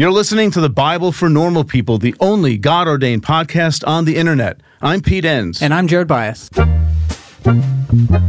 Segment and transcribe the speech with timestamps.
[0.00, 4.16] You're listening to the Bible for Normal People, the only God ordained podcast on the
[4.16, 4.58] internet.
[4.80, 5.60] I'm Pete Enns.
[5.60, 6.48] And I'm Jared Byas.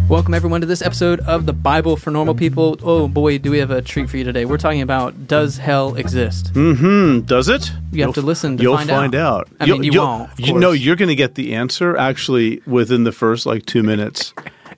[0.10, 2.78] Welcome, everyone, to this episode of the Bible for Normal People.
[2.84, 4.44] Oh boy, do we have a treat for you today.
[4.44, 6.52] We're talking about Does Hell Exist?
[6.55, 7.20] Mm hmm.
[7.21, 7.72] Does it?
[7.94, 9.47] You have to listen to you'll find find out.
[9.47, 9.49] out.
[9.62, 11.96] I You'll- mean, you you'll- won't, of You know, you're going to get the answer
[11.96, 14.33] actually within the first like two minutes,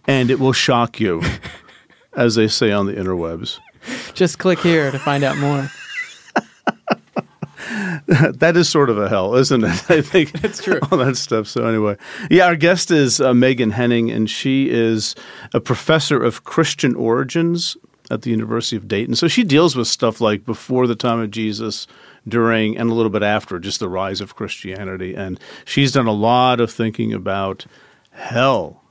[0.06, 1.24] and it will shock you,
[2.14, 3.58] as they say on the interwebs.
[4.14, 5.72] Just click here to find out more.
[8.08, 9.70] that is sort of a hell, isn't it?
[9.90, 10.80] I think That's true.
[10.92, 11.48] All that stuff.
[11.48, 11.98] So anyway,
[12.30, 15.16] yeah, our guest is uh, Meghan Henning, and she is
[15.54, 17.78] a professor of Christian origins
[18.12, 19.16] at the University of Dayton.
[19.16, 21.88] So she deals with stuff like before the time of Jesus,
[22.28, 25.14] during, and a little bit after, just the rise of Christianity.
[25.16, 27.66] And she's done a lot of thinking about
[28.12, 28.82] hell.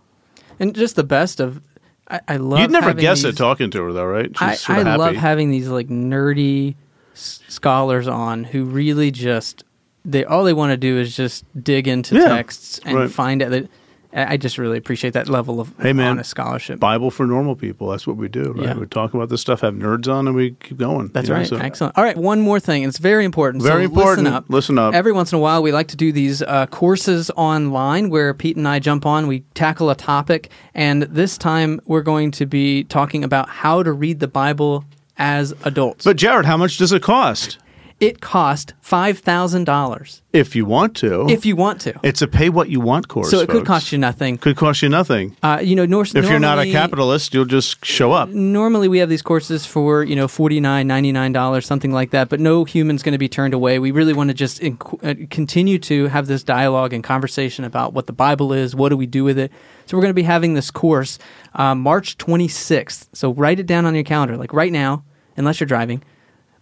[0.58, 1.62] And just the best of,
[2.08, 2.60] I, I love.
[2.60, 4.30] You'd never guess these, it talking to her, though, right?
[4.36, 6.74] She's I, I love having these like nerdy
[7.12, 9.64] s- scholars on who really just
[10.04, 13.10] they all they want to do is just dig into Yeah, texts and right.
[13.10, 13.64] find out that.
[13.64, 16.10] I I just really appreciate that level of Hey, man.
[16.10, 16.78] honest scholarship.
[16.78, 17.88] Bible for normal people.
[17.88, 18.64] That's what we do, right?
[18.66, 18.74] Yeah.
[18.74, 21.08] We talk about this stuff, have nerds on, and we keep going.
[21.14, 21.46] That's you know, right.
[21.46, 21.96] so- Excellent.
[21.96, 22.82] All right, one more thing.
[22.82, 23.62] It's very important.
[23.62, 24.24] Very so important.
[24.24, 24.44] Listen up.
[24.50, 24.92] Listen up.
[24.92, 28.58] Every once in a while, we like to do these uh, courses online where Pete
[28.58, 29.28] and I jump on.
[29.28, 33.92] We tackle a topic, and this time we're going to be talking about how to
[33.92, 34.84] read the Bible
[35.18, 36.04] as adults.
[36.04, 37.58] But Jared, how much does it cost?
[38.02, 41.26] It cost five thousand dollars If you want to.
[41.30, 41.98] if you want to.
[42.02, 43.30] It's a pay what you want course.
[43.30, 44.38] so it could cost you nothing.
[44.38, 45.36] Could cost you nothing.
[45.42, 48.28] Uh, you know, nor- If you're not a capitalist, you'll just show up.
[48.30, 52.64] normally we have these courses for you know $49, $99, something like that but no
[52.64, 56.06] human's going to be turned away we really want to just inc- uh, continue to
[56.08, 59.38] have this dialogue and conversation about what the bible is what do we do with
[59.38, 59.50] it
[59.86, 61.18] so we're going to be having this course
[61.54, 65.04] uh, march 26th so write it down on your calendar like right now
[65.36, 66.02] unless you're driving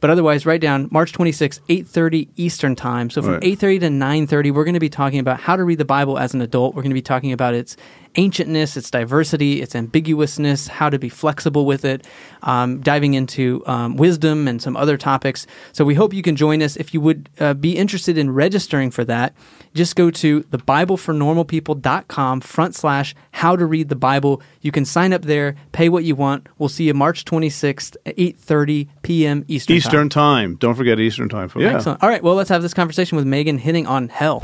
[0.00, 3.42] but otherwise write down march 26th 8.30 eastern time so from Right.
[3.42, 6.34] 8.30 to 9.30 we're going to be talking about how to read the bible as
[6.34, 7.76] an adult we're going to be talking about its
[8.14, 12.06] ancientness its diversity its ambiguousness how to be flexible with it
[12.42, 16.62] um, diving into um, wisdom and some other topics so we hope you can join
[16.62, 19.34] us if you would uh, be interested in registering for that
[19.74, 25.22] just go to thebiblefornormalpeople.com front slash how to read the bible you can sign up
[25.22, 29.76] there pay what you want we'll see you march 26th at 8.30 p.m eastern, time.
[29.76, 30.56] Eastern time.
[30.56, 31.48] Don't forget Eastern time.
[31.48, 31.62] folks.
[31.62, 31.74] Yeah.
[31.76, 32.02] Excellent.
[32.02, 32.22] All right.
[32.22, 34.42] Well, let's have this conversation with Meghan Henning on hell.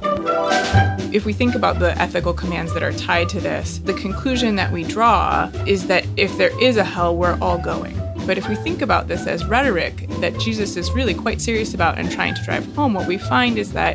[1.13, 4.73] If we think about the ethical commands that are tied to this, the conclusion that
[4.73, 7.97] we draw is that if there is a hell, we're all going.
[8.27, 11.97] But if we think about this as rhetoric that Jesus is really quite serious about
[11.97, 13.95] and trying to drive home, what we find is that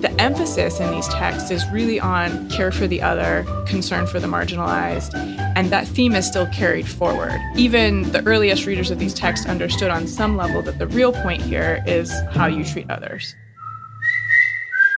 [0.00, 4.26] the emphasis in these texts is really on care for the other, concern for the
[4.26, 5.14] marginalized,
[5.56, 7.38] and that theme is still carried forward.
[7.54, 11.42] Even the earliest readers of these texts understood on some level that the real point
[11.42, 13.34] here is how you treat others.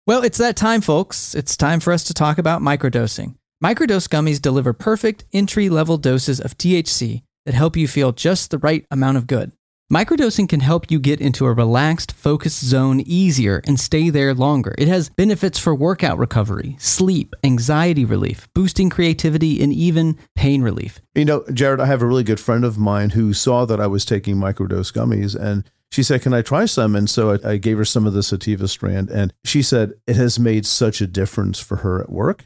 [0.07, 1.35] Well, it's that time, folks.
[1.35, 3.35] It's time for us to talk about microdosing.
[3.63, 8.57] Microdose gummies deliver perfect entry level doses of THC that help you feel just the
[8.57, 9.51] right amount of good.
[9.93, 14.73] Microdosing can help you get into a relaxed, focused zone easier and stay there longer.
[14.79, 20.99] It has benefits for workout recovery, sleep, anxiety relief, boosting creativity, and even pain relief.
[21.13, 23.85] You know, Jared, I have a really good friend of mine who saw that I
[23.85, 26.95] was taking microdose gummies and she said, Can I try some?
[26.95, 29.11] And so I, I gave her some of the sativa strand.
[29.11, 32.45] And she said it has made such a difference for her at work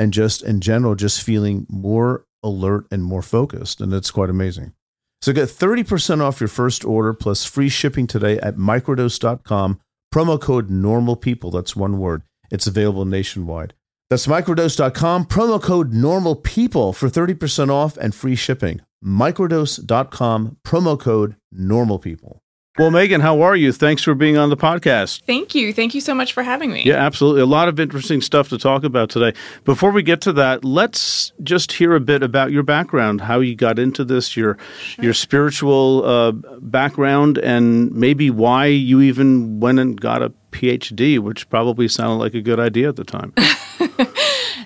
[0.00, 3.82] and just in general, just feeling more alert and more focused.
[3.82, 4.72] And it's quite amazing.
[5.20, 9.78] So get 30% off your first order plus free shipping today at microdose.com.
[10.12, 11.50] Promo code normal people.
[11.50, 12.22] That's one word.
[12.50, 13.74] It's available nationwide.
[14.08, 15.26] That's microdose.com.
[15.26, 18.80] Promo code normal people for 30% off and free shipping.
[19.04, 20.56] Microdose.com.
[20.66, 22.42] Promo code normal people.
[22.78, 23.72] Well, Meghan, how are you?
[23.72, 25.22] Thanks for being on the podcast.
[25.26, 25.72] Thank you.
[25.72, 26.84] Thank you so much for having me.
[26.84, 27.40] Yeah, absolutely.
[27.40, 29.36] A lot of interesting stuff to talk about today.
[29.64, 33.56] Before we get to that, let's just hear a bit about your background, how you
[33.56, 34.56] got into this, your
[35.00, 41.50] your spiritual uh, background, and maybe why you even went and got a PhD, which
[41.50, 43.34] probably sounded like a good idea at the time.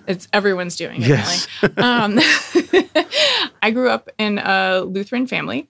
[0.07, 1.09] It's everyone's doing it.
[1.09, 1.47] Yes.
[1.79, 2.19] Um,
[3.63, 5.69] I grew up in a Lutheran family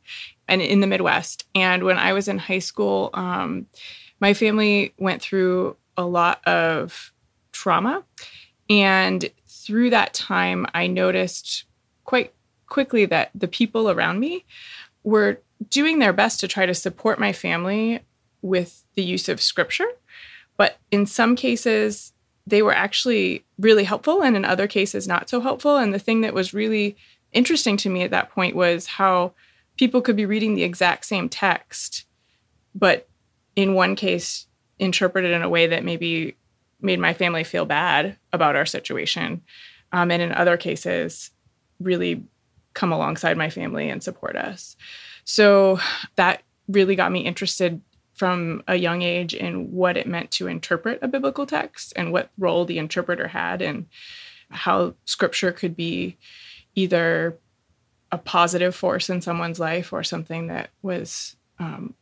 [0.49, 1.47] and in the Midwest.
[1.55, 3.67] And when I was in high school, um,
[4.21, 7.13] my family went through a lot of
[7.53, 8.05] trauma.
[8.69, 11.65] And through that time, I noticed
[12.05, 12.33] quite
[12.67, 14.45] quickly that the people around me
[15.03, 18.01] were doing their best to try to support my family
[18.43, 19.87] with the use of scripture.
[20.57, 22.13] But in some cases,
[22.47, 25.77] they were actually really helpful, and in other cases, not so helpful.
[25.77, 26.97] And the thing that was really
[27.33, 29.33] interesting to me at that point was how
[29.77, 32.05] people could be reading the exact same text,
[32.75, 33.09] but
[33.57, 34.47] in one case,
[34.79, 36.37] interpreted in a way that maybe
[36.81, 39.43] made my family feel bad about our situation.
[39.93, 41.31] Um, and in other cases,
[41.81, 42.25] really
[42.75, 44.77] come alongside my family and support us.
[45.25, 45.79] So
[46.17, 47.81] that really got me interested
[48.15, 52.31] from a young age in what it meant to interpret a biblical text and what
[52.39, 53.87] role the interpreter had and
[54.51, 56.17] how scripture could be
[56.75, 57.39] either
[58.15, 61.95] a positive force in someone's life or something that was um,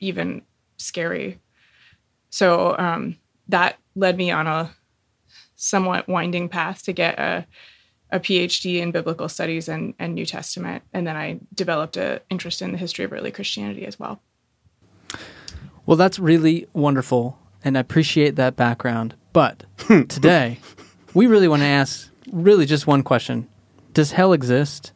[0.00, 0.42] even
[0.78, 1.38] scary.
[2.30, 3.16] So um,
[3.48, 4.70] that led me on a
[5.56, 7.46] somewhat winding path to get a,
[8.10, 10.84] a PhD in biblical studies and, and New Testament.
[10.94, 14.22] And then I developed an interest in the history of early Christianity as well.
[15.84, 19.14] Well, that's really wonderful, and I appreciate that background.
[19.32, 19.64] But
[20.08, 20.60] today,
[21.12, 23.48] we really want to ask really just one question
[23.92, 24.92] Does hell exist?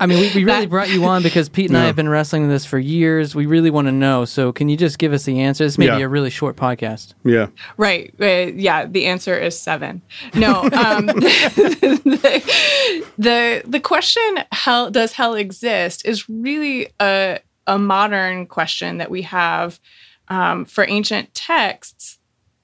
[0.00, 2.42] I mean, we, we really brought you on because Pete and I have been wrestling
[2.42, 3.34] with this for years.
[3.34, 4.24] We really want to know.
[4.24, 5.64] So, can you just give us the answer?
[5.64, 7.14] This may be a really short podcast.
[7.24, 7.48] Yeah.
[7.76, 8.14] Right.
[8.20, 8.86] Uh, yeah.
[8.86, 10.02] The answer is seven.
[10.34, 10.62] No.
[10.62, 14.22] Um, the, the the question
[14.52, 19.80] hell does hell exist is really a a modern question that we have
[20.28, 22.18] um, for ancient texts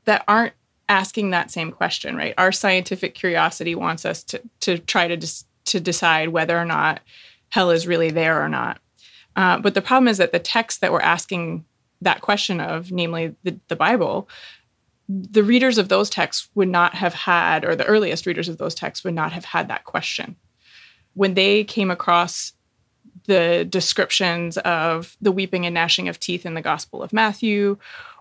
[0.05, 0.55] that aren't
[0.89, 2.17] asking that same question.
[2.17, 2.35] Right.
[2.39, 7.01] Our scientific curiosity wants us to to try to dis- to decide whether or not
[7.49, 8.81] hell is really there or not.
[9.37, 11.65] Uh, but the problem is that the text that we're asking
[12.01, 14.29] that question of, namely the, the Bible,
[15.09, 18.75] the readers of those texts would not have had, or the earliest readers of those
[18.75, 20.37] texts would not have had that question.
[21.15, 22.53] When they came across
[23.27, 27.79] the descriptions of the weeping and gnashing of teeth in the Gospel of Matthew,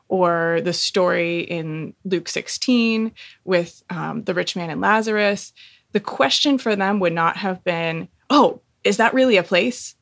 [0.07, 3.11] or the story in Luke 16
[3.43, 5.51] with um, the rich man and Lazarus,
[5.95, 9.95] the question for them would not have been, oh, is that really a place?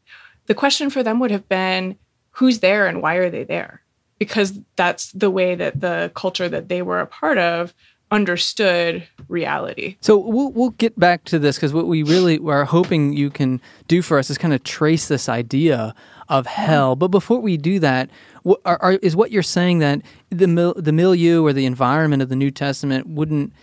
[0.48, 2.00] The question for them would have been,
[2.31, 3.84] who's there and why are they there?
[4.18, 7.75] Because that's the way that the culture that they were a part of
[8.10, 9.98] understood reality.
[10.01, 13.62] So we'll we'll get back to this because what we really are hoping you can
[13.88, 15.94] do for us is kind of trace this idea
[16.28, 16.62] of mm-hmm.
[16.62, 16.95] hell.
[16.95, 18.10] But before we do that,
[18.42, 20.01] what, are, are, is what you're saying that
[20.31, 23.54] the mil, the milieu or the environment of the New Testament wouldn't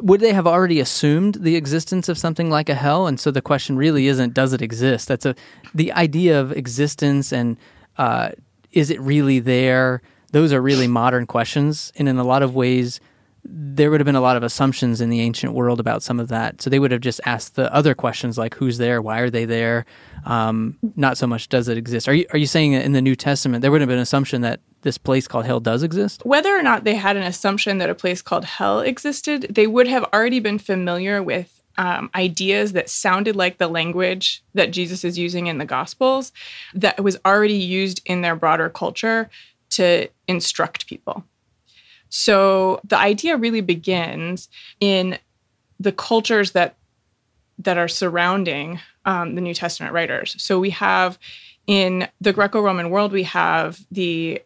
[0.00, 3.06] would they have already assumed the existence of something like a hell?
[3.06, 5.08] And so the question really isn't does it exist.
[5.08, 5.34] That's a
[5.74, 7.56] the idea of existence and
[7.96, 8.30] uh,
[8.72, 10.02] is it really there?
[10.32, 13.00] Those are really modern questions, and in a lot of ways
[13.44, 16.28] there would have been a lot of assumptions in the ancient world about some of
[16.28, 16.60] that.
[16.60, 19.46] So they would have just asked the other questions like who's there, why are they
[19.46, 19.86] there,
[20.26, 22.08] um, not so much does it exist.
[22.08, 24.42] Are you are you saying in the New Testament there would have been an assumption
[24.42, 26.24] that this place called hell does exist?
[26.24, 29.88] Whether or not they had an assumption that a place called hell existed, they would
[29.88, 35.16] have already been familiar with um, ideas that sounded like the language that Jesus is
[35.16, 36.32] using in the Gospels,
[36.74, 39.30] that was already used in their broader culture
[39.70, 41.24] to instruct people.
[42.08, 44.48] So the idea really begins
[44.80, 45.18] in
[45.78, 46.74] the cultures that
[47.60, 50.36] that are surrounding um, the New Testament writers.
[50.38, 51.18] So we have
[51.66, 54.40] in the Greco-Roman world, we have the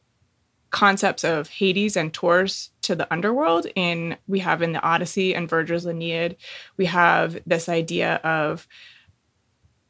[0.72, 3.66] concepts of Hades and tours to the underworld.
[3.76, 6.36] In we have in the Odyssey and Virgil's Aeneid,
[6.76, 8.66] we have this idea of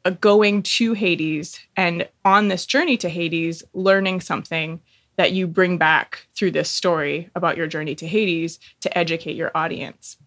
[0.05, 4.81] a going to Hades and on this journey to Hades, learning something
[5.15, 9.51] that you bring back through this story about your journey to Hades to educate your
[9.55, 10.17] audience.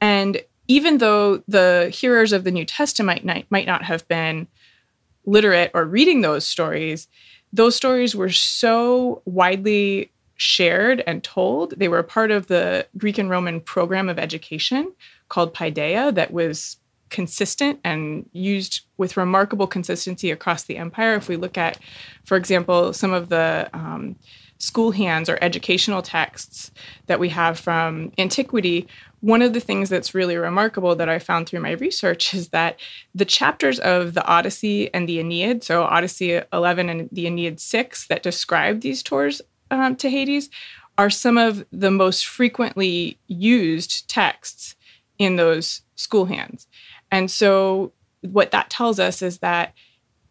[0.00, 4.48] And even though the hearers of the New Testament might not have been
[5.24, 7.06] literate or reading those stories,
[7.52, 11.78] those stories were so widely shared and told.
[11.78, 14.92] They were a part of the Greek and Roman program of education
[15.28, 16.78] called Paideia that was
[17.10, 21.14] consistent and used with remarkable consistency across the empire.
[21.14, 21.78] If we look at,
[22.24, 24.16] for example, some of the um,
[24.58, 26.70] school hands or educational texts
[27.06, 28.88] that we have from antiquity,
[29.22, 32.80] one of the things that's really remarkable that I found through my research is that
[33.14, 38.08] the chapters of the Odyssey and the Aeneid, so Odyssey 11 and the Aeneid 6,
[38.08, 40.50] that describe these tours um, to Hades,
[40.98, 44.74] are some of the most frequently used texts
[45.18, 46.66] in those school hands.
[47.12, 49.72] And so, what that tells us is that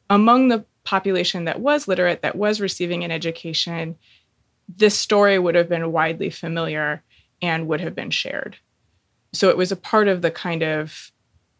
[0.09, 3.97] among the population that was literate, that was receiving an education,
[4.67, 7.03] this story would have been widely familiar
[7.41, 8.57] and would have been shared.
[9.33, 11.11] So, it was a part of the kind of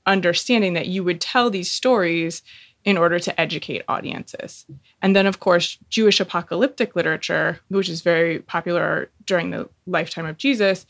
[0.06, 2.42] understanding that you would tell these stories
[2.84, 4.66] in order to educate audiences.
[5.01, 10.38] And then, of course, Jewish apocalyptic literature, which is very popular during the lifetime of
[10.38, 10.86] Jesus,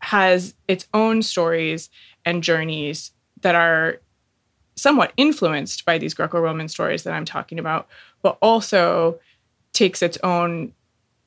[0.00, 1.90] has its own stories
[2.24, 4.00] and journeys that are
[4.74, 7.86] somewhat influenced by these Greco Roman stories that I'm talking about,
[8.22, 9.20] but also
[9.72, 10.72] takes its own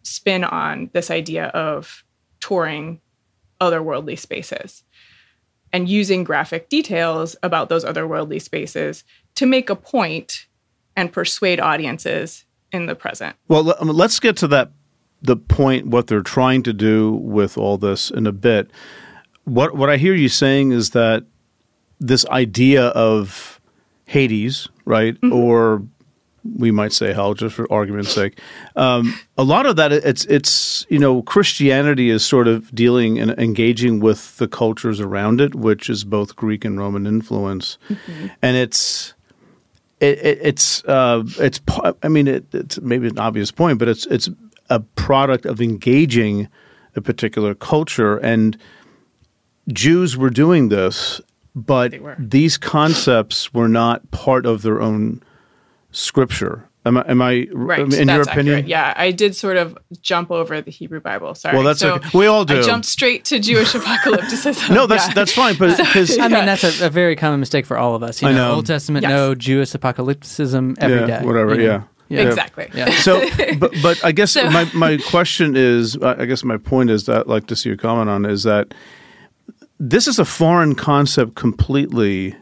[0.01, 2.03] spin on this idea of
[2.39, 2.99] touring
[3.63, 4.83] otherworldly spaces
[5.71, 9.03] and using graphic details about those otherworldly spaces
[9.35, 10.45] to make a point
[10.95, 13.35] and persuade audiences in the present.
[13.47, 14.71] Well, let- um, let's get to that
[15.21, 18.69] the point what they're trying to do with all this in a bit.
[19.45, 21.23] What what I hear you saying is that
[21.99, 23.61] this idea of
[24.05, 25.33] Hades, right, mm-hmm.
[25.33, 25.83] or
[26.43, 28.39] we might say hell, just for argument's sake.
[28.75, 33.31] Um, a lot of that, it's it's you know Christianity is sort of dealing and
[33.31, 37.77] engaging with the cultures around it, which is both Greek and Roman influence,
[38.41, 39.13] and it's
[39.99, 41.61] it, it, it's uh, it's
[42.03, 44.29] I mean it, it's maybe an obvious point, but it's it's
[44.69, 46.49] a product of engaging
[46.95, 48.57] a particular culture, and
[49.69, 51.21] Jews were doing this,
[51.55, 55.23] but these concepts were not part of their own
[55.93, 56.67] scripture.
[56.85, 57.05] Am I?
[57.07, 57.79] Am I Right.
[57.79, 58.27] in that's your accurate.
[58.27, 58.67] opinion?
[58.67, 61.33] Yeah, I did sort of jump over the Hebrew Bible.
[61.33, 61.55] Sorry.
[61.55, 62.09] Well, that's so okay.
[62.13, 62.59] We all do.
[62.59, 64.73] I jumped straight to Jewish apocalypticism.
[64.75, 65.13] No, that's Yeah.
[65.13, 68.03] that's fine, but because I mean, that's a, a very common mistake for all of
[68.03, 68.21] us.
[68.21, 68.55] You I know, know.
[68.55, 69.11] Old Testament, Yes.
[69.11, 69.33] no.
[69.33, 71.07] Jewish apocalypticism every day.
[71.07, 71.83] yeah, whatever, you know?
[72.09, 72.19] yeah.
[72.21, 72.27] Yeah.
[72.27, 72.69] exactly.
[72.75, 72.91] Yeah.
[72.99, 73.25] so
[73.59, 77.05] but but i guess So- my, my question is i I guess my point is
[77.05, 78.73] that I'd like to see your comment on is that
[79.79, 82.35] this is a foreign concept completely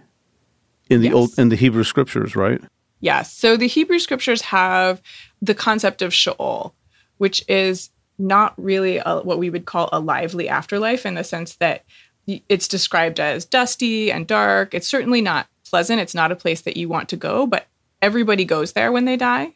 [0.89, 1.13] in the Yes.
[1.15, 2.59] old in the hebrew scriptures right
[3.01, 3.33] Yes.
[3.33, 5.01] So the Hebrew scriptures have
[5.41, 6.73] the concept of Sheol,
[7.17, 11.55] which is not really a, what we would call a lively afterlife in the sense
[11.55, 11.83] that
[12.27, 14.75] it's described as dusty and dark.
[14.75, 15.99] It's certainly not pleasant.
[15.99, 17.67] It's not a place that you want to go, but
[18.01, 19.55] everybody goes there when they die.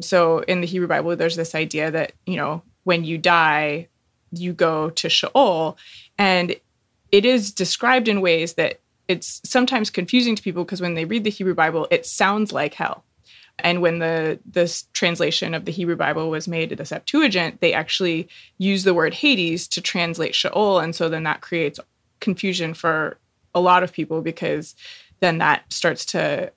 [0.00, 3.88] So in the Hebrew Bible, there's this idea that, you know, when you die,
[4.32, 5.78] you go to Sheol.
[6.18, 6.54] And
[7.10, 8.80] it is described in ways that
[9.12, 12.74] it's sometimes confusing to people because when they read the Hebrew Bible, it sounds like
[12.74, 13.04] hell.
[13.58, 17.74] And when the this translation of the Hebrew Bible was made to the Septuagint, they
[17.74, 21.78] actually use the word Hades to translate Sheol, and so then that creates
[22.20, 23.18] confusion for
[23.54, 24.74] a lot of people because
[25.20, 26.50] then that starts to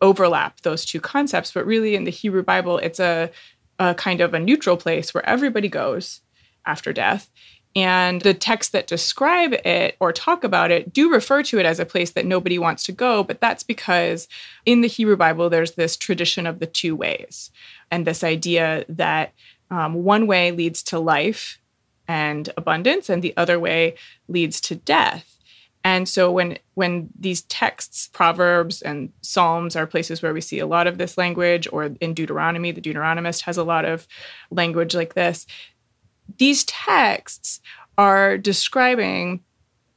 [0.00, 1.52] overlap those two concepts.
[1.52, 3.30] But really, in the Hebrew Bible, it's a,
[3.78, 6.22] a kind of a neutral place where everybody goes
[6.64, 7.30] after death.
[7.76, 11.78] And the texts that describe it or talk about it do refer to it as
[11.78, 13.22] a place that nobody wants to go.
[13.22, 14.26] But that's because
[14.66, 17.50] in the Hebrew Bible, there's this tradition of the two ways
[17.90, 19.32] and this idea that
[19.70, 21.58] um, one way leads to life
[22.08, 23.94] and abundance, and the other way
[24.28, 25.38] leads to death.
[25.84, 30.66] And so when when these texts, Proverbs and Psalms are places where we see a
[30.66, 34.08] lot of this language, or in Deuteronomy, the Deuteronomist has a lot of
[34.50, 35.46] language like this.
[36.36, 37.60] These texts
[37.96, 39.40] are describing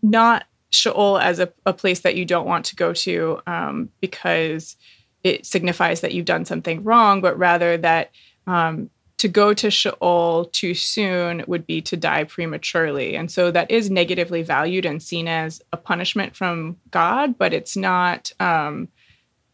[0.02, 4.78] not Sheol as a, a place that you don't want to go to um, because
[5.24, 8.12] it signifies that you've done something wrong, but rather that
[8.48, 13.16] um, to go to Sheol too soon would be to die prematurely.
[13.16, 17.78] And so that is negatively valued and seen as a punishment from God, but it's
[17.78, 18.88] not um,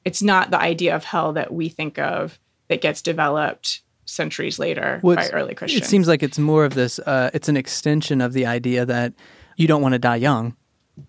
[0.06, 5.00] it's not the idea of hell that we think of that gets developed centuries later
[5.04, 5.86] Well, by early Christians.
[5.86, 6.98] It seems like it's more of this.
[7.00, 9.14] Uh, it's an extension of the idea that
[9.56, 10.56] you don't want to die young.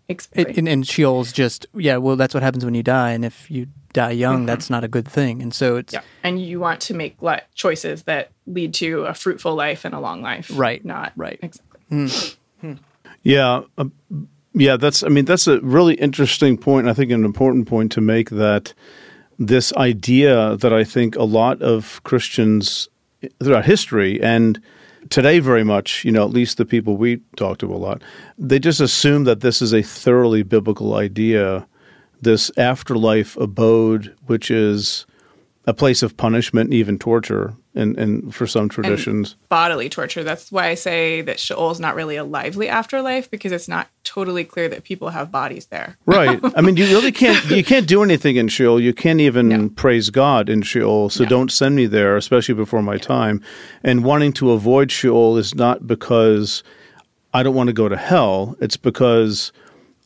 [0.09, 0.43] exactly.
[0.43, 1.97] It, and, and Sheol's just yeah.
[1.97, 4.88] Well, that's what happens when you die, and if you die young, that's not a
[4.88, 5.40] good thing.
[5.40, 6.02] And so it's yeah.
[6.23, 10.00] And you want to make li- choices that lead to a fruitful life and a
[10.00, 10.50] long life.
[10.52, 11.38] Right, Not right.
[11.43, 12.37] Exactly.
[13.23, 13.85] yeah uh,
[14.55, 16.88] yeah that's i mean that's a really interesting point point.
[16.88, 18.73] i think an important point to make that
[19.38, 22.88] this idea that i think a lot of christians
[23.42, 24.61] throughout history and
[25.11, 28.02] today very much you know at least the people we talk to a lot
[28.37, 31.66] they just assume that this is a thoroughly biblical idea
[32.21, 35.07] this afterlife abode which is
[35.66, 40.25] a place of punishment even torture and, and for some traditions bodily torture.
[40.25, 43.88] That's why I say that Sheol is not really a lively afterlife because it's not
[44.04, 45.97] totally clear that people have bodies there.
[46.06, 46.40] Right.
[46.56, 48.80] I mean, you really can't you can't do anything in Sheol.
[48.80, 49.68] You can't even No.
[49.70, 51.08] praise God in Sheol.
[51.11, 51.30] So No.
[51.30, 53.40] don't send me there, especially before my time.
[53.82, 56.62] And wanting to avoid Sheol is not because
[57.32, 58.56] I don't want to go to hell.
[58.61, 59.52] It's because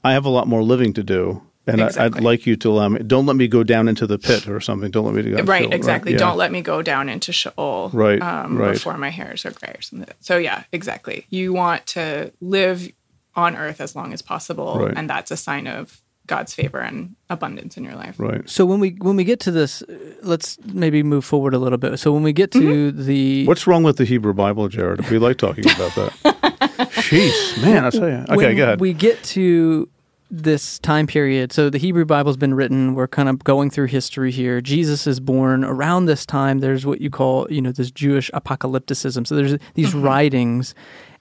[0.05, 1.43] I have a lot more living to do.
[1.66, 3.00] And I, I'd like you to allow me.
[3.04, 4.90] Don't let me go down into the pit or something.
[4.90, 5.42] Don't let me go.
[5.45, 6.12] right, Sheol, exactly.
[6.12, 6.19] Yeah.
[6.19, 8.73] Don't let me go down into Sheol Right, um, right.
[8.73, 10.09] before my hairs are gray or something.
[10.21, 11.26] So, yeah, exactly.
[11.31, 12.90] You want to live
[13.37, 14.95] on earth as long as possible, Right.
[14.97, 18.14] and that's a sign of God's favor and abundance in your life.
[18.19, 18.49] Right.
[18.49, 21.78] so when we when we get to this, uh, let's maybe move forward a little
[21.78, 21.99] bit.
[21.99, 23.04] So when we get to Mm-hmm.
[23.04, 25.00] the What's wrong with the Hebrew Bible, Jared?
[25.00, 26.12] If we like talking about that.
[26.92, 28.25] Jeez, man, I tell you.
[28.28, 28.81] Okay, when go ahead.
[28.81, 29.88] We get to
[30.35, 31.53] this time period.
[31.53, 32.95] So the Hebrew Bible's been written.
[32.95, 34.62] We're kind of going through history here.
[34.62, 36.61] Jesus is born around this time.
[36.61, 39.27] There's what you call, you know, this Jewish apocalypticism.
[39.27, 40.03] So there's these mm-hmm.
[40.03, 40.75] writings,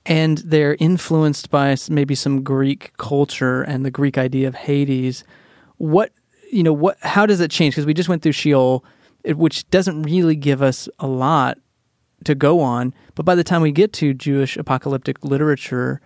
[0.06, 5.25] and they're influenced by maybe some Greek culture and the Greek idea of Hades.
[5.75, 6.13] What,
[6.50, 6.98] you know, what?
[7.01, 7.74] How does it change?
[7.74, 8.86] Because we just went through Sheol,
[9.25, 11.58] which doesn't really give us a lot
[12.24, 12.94] to go on.
[13.15, 16.00] But by the time we get to Jewish apocalyptic literature,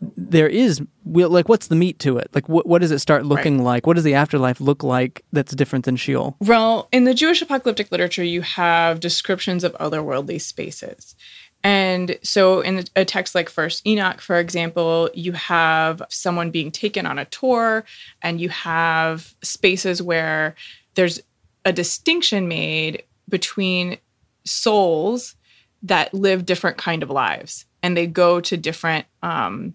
[0.00, 2.30] there is like what's the meat to it?
[2.34, 3.64] Like what, what does it start looking right.
[3.64, 3.86] like?
[3.86, 6.36] What does the afterlife look like that's different than sheol?
[6.40, 11.14] Well in the jewish apocalyptic literature you have descriptions of otherworldly spaces.
[11.62, 17.04] And so in a text like first enoch for example you have someone being taken
[17.06, 17.84] on a tour
[18.22, 20.54] and you have spaces where
[20.94, 21.20] there's
[21.64, 23.98] a distinction made between
[24.44, 25.36] souls
[25.82, 29.74] that live different kind of lives and they go to different um,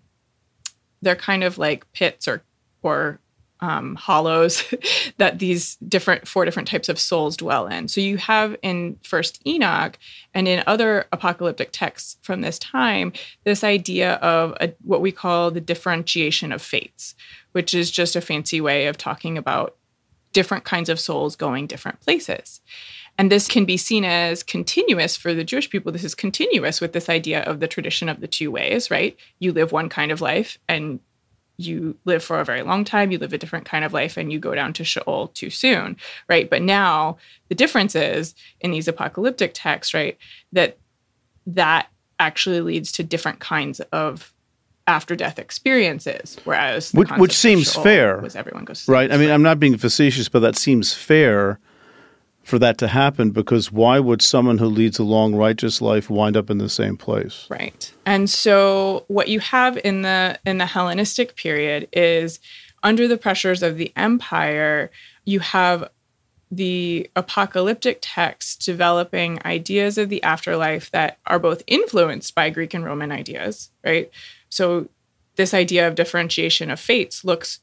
[1.02, 2.44] they're kind of like pits or
[2.82, 3.20] or
[3.62, 4.74] um, hollows
[5.18, 7.88] that these different four different types of souls dwell in.
[7.88, 9.98] So you have in First Enoch
[10.34, 15.52] and in other apocalyptic texts from this time this idea of a, what we call
[15.52, 17.16] the differentiation of fates,
[17.54, 19.76] which is just a fancy way of talking about
[20.34, 22.60] different kinds of souls going different places.
[23.18, 25.92] And this can be seen as continuous for the Jewish people.
[25.92, 29.16] This is continuous with this idea of the tradition of the two ways, right?
[29.40, 31.00] You live one kind of life and
[31.58, 34.32] you live for a very long time, you live a different kind of life, and
[34.32, 35.96] you go down to Sheol too soon,
[36.28, 36.50] right?
[36.50, 37.18] But now
[37.48, 40.18] the difference is in these apocalyptic texts, right,
[40.52, 40.78] that
[41.48, 41.88] that
[42.20, 44.34] actually leads to different kinds of
[44.88, 49.12] after death experiences, whereas which, which seems fair, was everyone goes right.
[49.12, 51.60] I mean, I'm not being facetious, but that seems fair
[52.46, 56.38] for that to happen because why would someone who leads a long righteous life wind
[56.38, 57.48] up in the same place?
[57.50, 57.92] Right.
[58.06, 62.40] And so what you have in the in the hellenistic period is
[62.84, 64.92] under the pressures of the empire
[65.26, 65.90] you have
[66.52, 72.86] the apocalyptic texts developing ideas of the afterlife that are both influenced by greek and
[72.86, 74.12] roman ideas right?
[74.50, 74.88] So
[75.36, 77.60] this idea of differentiation of fates looks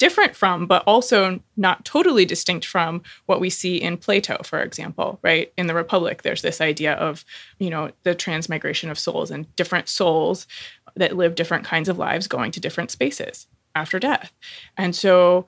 [0.00, 5.20] different from, but also not totally distinct from what we see in Plato, for example,
[5.22, 5.52] right?
[5.58, 7.22] In the Republic, there's this idea of,
[7.58, 10.46] you know, the transmigration of souls and different souls
[10.96, 14.32] that live different kinds of lives going to different spaces after death.
[14.74, 15.46] And so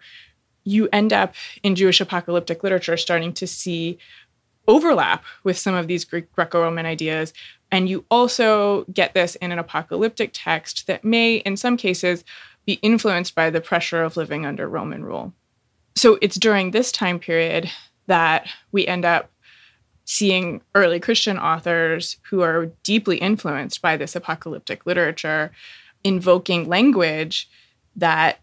[0.65, 3.99] you end up in Jewish apocalyptic literature starting to see
[4.69, 7.33] overlap with some of these Greek Greco Roman ideas.
[7.71, 12.23] And you also get this in an apocalyptic text that may, in some cases,
[12.67, 15.33] be influenced by the pressure of living under Roman rule.
[15.95, 17.71] So it's during this time period
[18.07, 19.31] that we end up
[20.05, 25.53] seeing early Christian authors who are deeply influenced by this apocalyptic literature
[26.05, 27.49] invoking language
[27.97, 28.41] that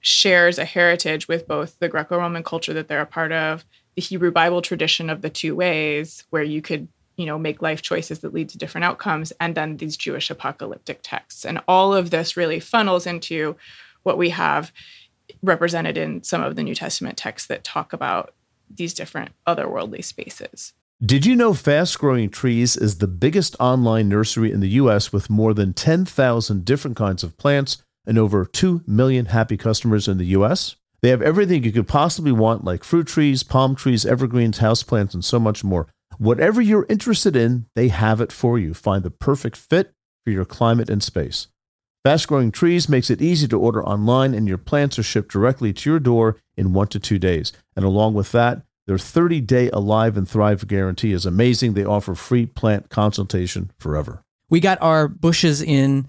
[0.00, 4.02] shares a heritage with both the Greco Roman culture that they're a part of, the
[4.02, 8.20] Hebrew Bible tradition of the two ways, where you could you know make life choices
[8.20, 12.36] that lead to different outcomes and then these jewish apocalyptic texts and all of this
[12.36, 13.56] really funnels into
[14.02, 14.72] what we have
[15.42, 18.34] represented in some of the new testament texts that talk about
[18.74, 20.72] these different otherworldly spaces
[21.04, 25.28] did you know Fast Growing Trees is the biggest online nursery in the US with
[25.28, 30.26] more than 10,000 different kinds of plants and over 2 million happy customers in the
[30.26, 30.76] US?
[31.00, 35.24] They have everything you could possibly want, like fruit trees, palm trees, evergreens, houseplants, and
[35.24, 35.88] so much more.
[36.22, 38.74] Whatever you're interested in, they have it for you.
[38.74, 41.48] Find the perfect fit for your climate and space.
[42.04, 45.72] Fast Growing Trees makes it easy to order online, and your plants are shipped directly
[45.72, 47.52] to your door in one to two days.
[47.74, 51.74] And along with that, their 30 day Alive and Thrive guarantee is amazing.
[51.74, 54.22] They offer free plant consultation forever.
[54.48, 56.08] We got our bushes in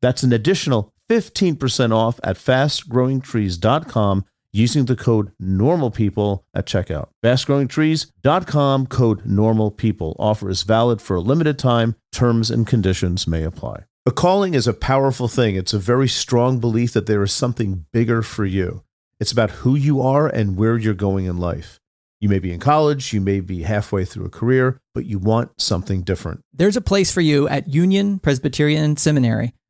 [0.00, 7.08] That's an additional 15% off at fastgrowingtrees.com using the code NORMALPEOPLE at checkout.
[7.22, 10.16] Fastgrowingtrees.com code NORMALPEOPLE.
[10.18, 11.94] Offer is valid for a limited time.
[12.10, 13.84] Terms and conditions may apply.
[14.06, 15.56] A calling is a powerful thing.
[15.56, 18.82] It's a very strong belief that there is something bigger for you.
[19.18, 21.80] It's about who you are and where you're going in life.
[22.20, 25.60] You may be in college, you may be halfway through a career, but you want
[25.60, 26.40] something different.
[26.52, 29.52] There's a place for you at Union Presbyterian Seminary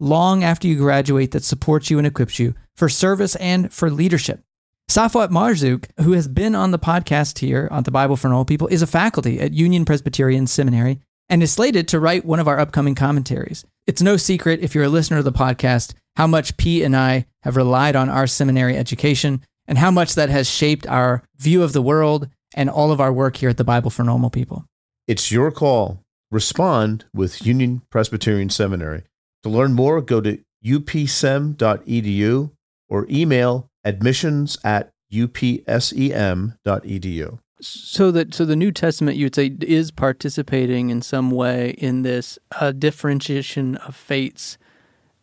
[0.00, 4.42] long after you graduate that supports you and equips you for service and for leadership.
[4.90, 8.66] Safwat Marzouk, who has been on the podcast here on the Bible for Normal People,
[8.66, 12.58] is a faculty at Union Presbyterian Seminary and is slated to write one of our
[12.58, 13.64] upcoming commentaries.
[13.86, 17.26] It's no secret, if you're a listener to the podcast, how much P and I
[17.42, 21.72] have relied on our seminary education and how much that has shaped our view of
[21.72, 24.64] the world and all of our work here at the Bible for Normal People.
[25.06, 26.00] It's your call.
[26.32, 29.04] Respond with Union Presbyterian Seminary.
[29.42, 32.50] To learn more, go to upsem.edu
[32.88, 36.58] or email admissions at upsem.edu.
[37.62, 42.02] So that so the New Testament you would say is participating in some way in
[42.02, 44.56] this uh, differentiation of fates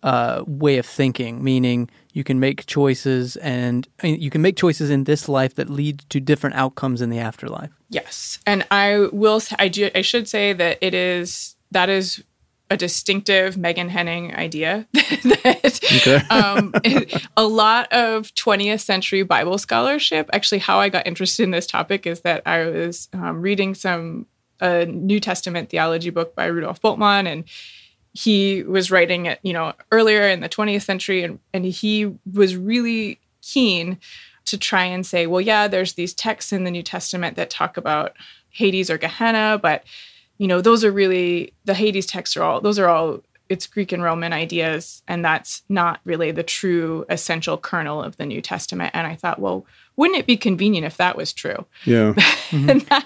[0.03, 5.06] uh, way of thinking, meaning you can make choices and you can make choices in
[5.06, 7.71] this life that lead to different outcomes in the afterlife.
[7.89, 9.41] Yes, and I will.
[9.58, 12.23] I, do, I should say that it is that is
[12.69, 14.88] a distinctive Meghan Henning idea.
[14.93, 16.15] that okay.
[16.30, 16.73] um,
[17.38, 20.30] a lot of 20th century Bible scholarship.
[20.34, 24.27] Actually, how I got interested in this topic is that I was um, reading some
[24.60, 27.43] a New Testament theology book by Rudolf Bultmann, and
[28.13, 32.56] he was writing it, you know, earlier in the 20th century, and and he was
[32.56, 33.97] really keen
[34.45, 37.77] to try and say, well, yeah, there's these texts in the New Testament that talk
[37.77, 38.13] about
[38.49, 39.84] Hades or Gehenna, but
[40.38, 43.91] you know, those are really the Hades texts are all those are all it's Greek
[43.91, 48.91] and Roman ideas, and that's not really the true essential kernel of the New Testament.
[48.93, 51.65] And I thought, well, wouldn't it be convenient if that was true?
[51.86, 52.13] Yeah.
[52.47, 52.69] Mm-hmm.
[52.69, 53.06] and, that,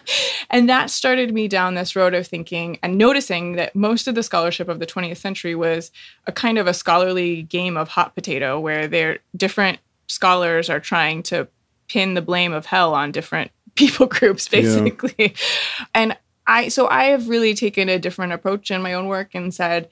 [0.51, 4.21] and that started me down this road of thinking and noticing that most of the
[4.21, 5.91] scholarship of the 20th century was
[6.27, 11.23] a kind of a scholarly game of hot potato where they're different scholars are trying
[11.23, 11.47] to
[11.87, 15.85] pin the blame of hell on different people groups basically yeah.
[15.95, 19.53] and I so I have really taken a different approach in my own work and
[19.53, 19.89] said,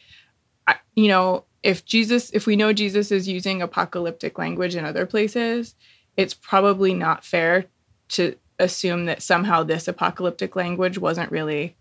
[0.96, 5.76] you know, if Jesus, if we know Jesus is using apocalyptic language in other places,
[6.18, 7.66] it's probably not fair
[8.10, 11.76] to assume that somehow this apocalyptic language wasn't really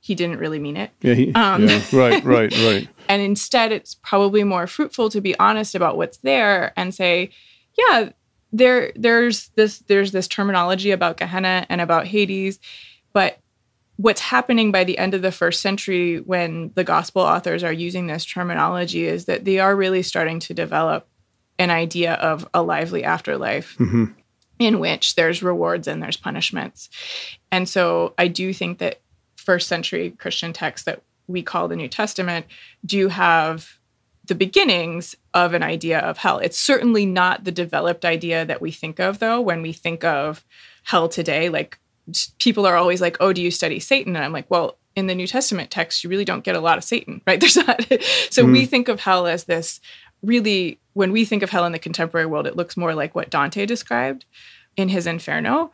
[0.00, 0.90] he didn't really mean it.
[1.00, 2.86] Yeah, he, um, yeah, right, right, right.
[3.08, 7.30] and instead, it's probably more fruitful to be honest about what's there and say,
[7.78, 8.10] yeah,
[8.52, 12.60] there, there's this, there's this terminology about Gehenna and about Hades,
[13.14, 13.38] but
[13.96, 18.06] what's happening by the end of the first century when the gospel authors are using
[18.06, 21.06] this terminology is that they are really starting to develop
[21.58, 24.06] an idea of a lively afterlife mm-hmm.
[24.58, 26.90] in which there's rewards and there's punishments.
[27.52, 29.00] And so I do think that
[29.36, 32.46] first century Christian texts that we call the New Testament
[32.84, 33.78] do have
[34.26, 36.38] the beginnings of an idea of hell.
[36.38, 40.44] It's certainly not the developed idea that we think of, though, when we think of
[40.82, 41.48] hell today.
[41.50, 41.78] Like
[42.38, 45.14] people are always like, "Oh, do you study Satan?" And I'm like, "Well, in the
[45.14, 47.40] New Testament text, you really don't get a lot of Satan, right?
[47.40, 47.80] There's not."
[48.30, 48.52] so mm.
[48.52, 49.80] we think of hell as this
[50.22, 50.78] really.
[50.92, 53.66] When we think of hell in the contemporary world, it looks more like what Dante
[53.66, 54.26] described
[54.76, 55.72] in his Inferno,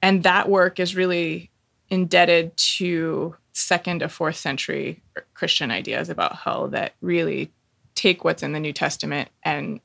[0.00, 1.50] and that work is really
[1.90, 5.02] indebted to second to fourth century
[5.34, 7.50] Christian ideas about hell that really
[7.94, 9.80] take what's in the New Testament and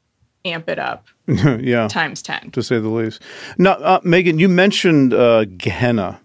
[0.48, 1.88] amp it up yeah.
[1.88, 3.22] times 10 to say the least.
[3.58, 6.20] Now uh, meghan you mentioned uh, gehenna.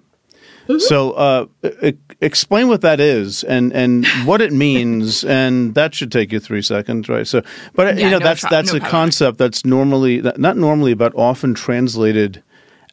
[0.68, 0.78] Mm-hmm.
[0.78, 1.46] so uh,
[1.82, 6.38] I- explain what that is and and what it means and that should take you
[6.38, 7.26] three seconds right?
[7.26, 7.42] So
[7.74, 8.90] but yeah, you know no that's that's no a problem.
[8.90, 12.44] concept that's normally not normally but often translated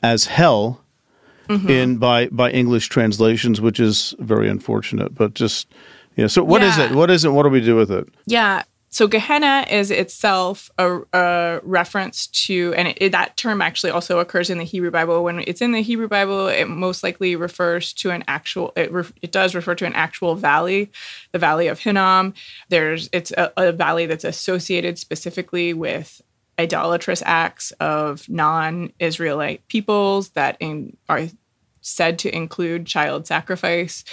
[0.02, 0.82] as hell
[1.48, 1.70] mm-hmm.
[1.70, 5.68] in by by english translations which is very unfortunate but just
[6.20, 6.28] yeah.
[6.28, 6.70] So what yeah.
[6.70, 6.92] is it?
[6.92, 7.30] What is it?
[7.30, 8.10] What do we do with it?
[8.26, 14.20] Yeah so Gehenna is itself a, a reference to, and it, that term actually also
[14.20, 15.24] occurs in the Hebrew Bible.
[15.24, 18.74] When it's in the Hebrew Bible, it most likely refers to an actual.
[18.76, 20.92] It, re, it does refer to an actual valley,
[21.32, 22.34] the Valley of Hinnom.
[22.70, 26.22] There's it's a, a valley that's associated specifically with
[26.60, 31.28] idolatrous acts of non-Israelite peoples that in, are
[31.82, 34.04] said to include child sacrifice.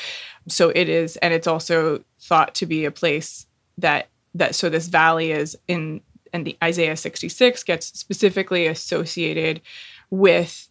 [0.48, 3.46] So it is, and it's also thought to be a place
[3.78, 4.08] that
[4.38, 6.00] that so this valley is in
[6.32, 9.60] and the Isaiah 66 gets specifically associated
[10.10, 10.68] with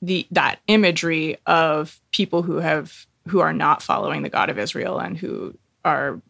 [0.00, 4.98] the that imagery of people who have who are not following the God of Israel
[4.98, 6.20] and who are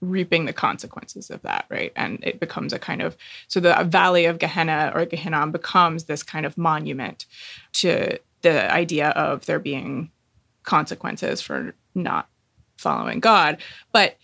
[0.00, 1.92] reaping the consequences of that, right?
[1.96, 3.16] And it becomes a kind of
[3.48, 7.26] so the valley of Gehenna or Gehinnom becomes this kind of monument
[7.74, 10.10] to the idea of there being
[10.64, 12.28] consequences for not
[12.76, 13.58] following God.
[13.92, 14.16] But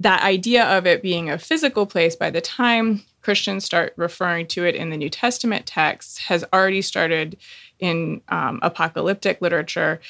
[0.00, 4.66] that idea of it being a physical place by the time Christians start referring to
[4.66, 7.36] it in the New Testament texts has already started
[7.78, 10.00] in um, apocalyptic literature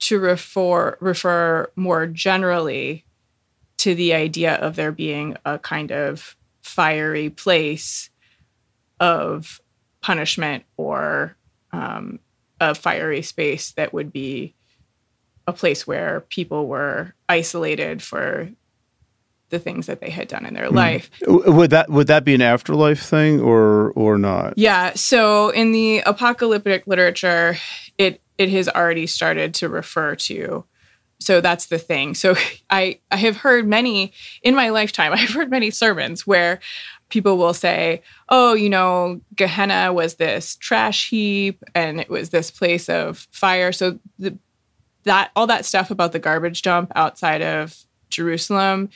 [0.00, 3.04] to refer refer more generally
[3.78, 8.10] to the idea of there being a kind of fiery place
[8.98, 9.60] of
[10.00, 11.36] punishment or
[11.72, 12.18] um,
[12.60, 14.54] a fiery space that would be
[15.46, 18.50] a place where people were isolated for
[19.50, 20.74] the things that they had done in their mm.
[20.74, 21.10] life.
[21.26, 24.54] Would that would that be an afterlife thing or or not?
[24.56, 24.92] Yeah.
[24.94, 27.56] So in the apocalyptic literature,
[27.98, 30.64] it it has already started to refer to
[31.20, 32.14] so that's the thing.
[32.14, 32.34] So
[32.70, 35.12] I I have heard many in my lifetime.
[35.14, 36.60] I've heard many sermons where
[37.08, 42.50] people will say, "Oh, you know, Gehenna was this trash heap and it was this
[42.50, 44.36] place of fire." So the,
[45.04, 47.76] that all that stuff about the garbage dump outside of
[48.08, 48.90] Jerusalem,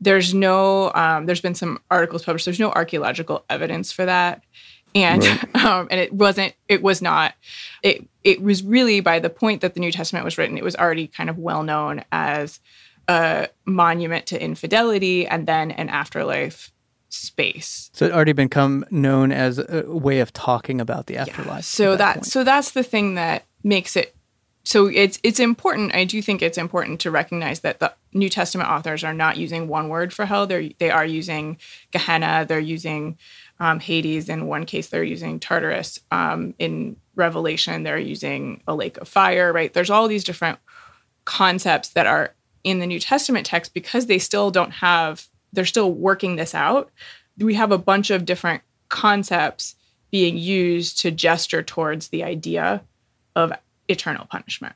[0.00, 2.44] there's no um, there's been some articles published.
[2.44, 4.42] There's no archaeological evidence for that
[4.94, 5.56] and right.
[5.64, 7.34] um, and it wasn't it was not
[7.82, 10.76] it it was really by the point that the New Testament was written, it was
[10.76, 12.60] already kind of well known as
[13.08, 16.72] a monument to infidelity and then an afterlife
[17.10, 17.90] space.
[17.92, 21.48] So it already become known as a way of talking about the afterlife.
[21.48, 21.60] Yeah.
[21.60, 24.13] So that, that so that's the thing that makes it
[24.64, 25.94] so it's it's important.
[25.94, 29.68] I do think it's important to recognize that the New Testament authors are not using
[29.68, 30.46] one word for hell.
[30.46, 31.58] They're they are using
[31.90, 32.46] Gehenna.
[32.48, 33.18] They're using
[33.60, 34.30] um, Hades.
[34.30, 36.00] In one case, they're using Tartarus.
[36.10, 39.52] Um, in Revelation, they're using a lake of fire.
[39.52, 39.72] Right?
[39.72, 40.58] There's all these different
[41.26, 45.26] concepts that are in the New Testament text because they still don't have.
[45.52, 46.90] They're still working this out.
[47.36, 49.76] We have a bunch of different concepts
[50.10, 52.82] being used to gesture towards the idea
[53.36, 53.52] of
[53.88, 54.74] eternal punishment.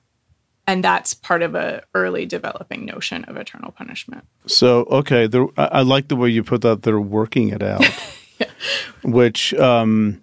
[0.67, 4.25] And that's part of a early developing notion of eternal punishment.
[4.47, 7.85] So okay I, I, like the way you put that they're working it out.
[8.41, 8.47] Yeah.
[9.03, 10.21] which um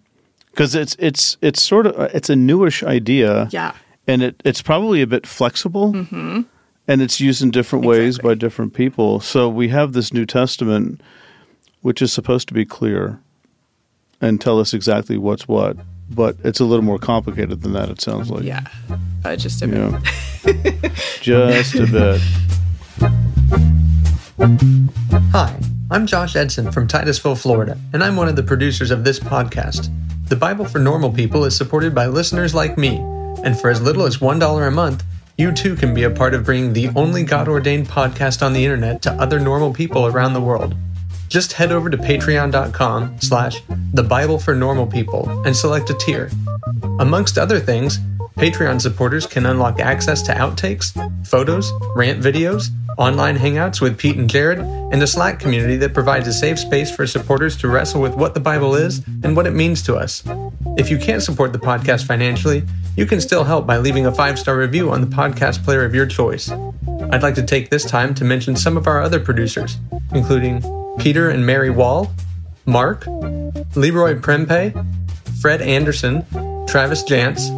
[0.51, 3.49] because it's it's it's sort of it's a newish idea.
[3.51, 3.73] Yeah.
[4.07, 5.91] And it, it's probably a bit flexible.
[5.91, 6.43] Mm-hmm.
[6.87, 8.05] and it's used in different exactly.
[8.05, 9.19] ways by different people.
[9.19, 11.01] So we have this new testament
[11.81, 13.19] which is supposed to be clear
[14.21, 15.75] and tell us exactly what's what
[16.09, 17.89] but it's a little more complicated than that.
[17.89, 18.43] It sounds like.
[18.43, 18.65] Yeah,
[19.23, 19.77] uh, just a bit.
[19.77, 19.99] Yeah.
[21.21, 22.21] just a bit.
[25.31, 25.57] Hi,
[25.89, 29.91] I'm Josh Edson from Titusville, Florida, and I'm one of the producers of this podcast.
[30.27, 32.97] The Bible for Normal People is supported by listeners like me,
[33.43, 35.03] and for as little as $1 a month,
[35.37, 38.63] you too can be a part of bringing the only God ordained podcast on the
[38.63, 40.75] internet to other normal people around the world
[41.35, 43.61] just head over to patreon.com slash
[43.93, 46.31] the Bible for Normal People and select a tier.
[47.01, 47.99] Amongst other things,
[48.37, 50.91] Patreon supporters can unlock access to outtakes,
[51.25, 56.27] photos, rant videos, online hangouts with Pete and Jared, and a Slack community that provides
[56.27, 59.51] a safe space for supporters to wrestle with what the Bible is and what it
[59.51, 60.23] means to us.
[60.77, 62.63] If you can't support the podcast financially,
[62.97, 65.95] you can still help by leaving a five star review on the podcast player of
[65.95, 66.51] your choice.
[67.11, 69.77] I'd like to take this time to mention some of our other producers,
[70.13, 70.61] including
[70.99, 72.11] Peter and Mary Wall,
[72.65, 73.05] Mark,
[73.75, 74.73] Leroy Prempe,
[75.41, 76.25] Fred Anderson,
[76.67, 77.49] Travis Jantz,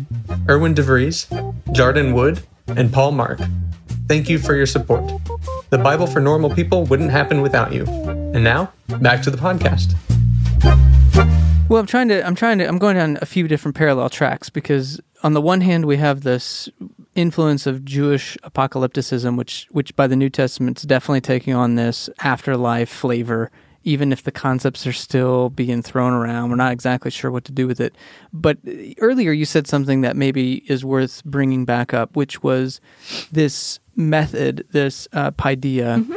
[0.50, 1.28] Erwin DeVries,
[1.68, 3.40] Jarden Wood, and Paul Mark.
[4.08, 5.04] Thank you for your support.
[5.70, 7.86] The Bible for Normal People wouldn't happen without you.
[7.86, 9.96] And now, back to the podcast.
[11.70, 14.50] Well, I'm trying to I'm trying to I'm going down a few different parallel tracks
[14.50, 16.70] because on the one hand we have this
[17.16, 22.10] influence of Jewish apocalypticism, which which by the New Testament is definitely taking on this
[22.20, 23.52] afterlife flavor.
[23.88, 27.54] Even if the concepts are still being thrown around, we're not exactly sure what to
[27.54, 27.96] do with it.
[28.34, 28.58] But
[29.00, 32.82] earlier you said something that maybe is worth bringing back up, which was
[33.32, 36.04] this method, this uh, paideia.
[36.04, 36.16] Mm-hmm.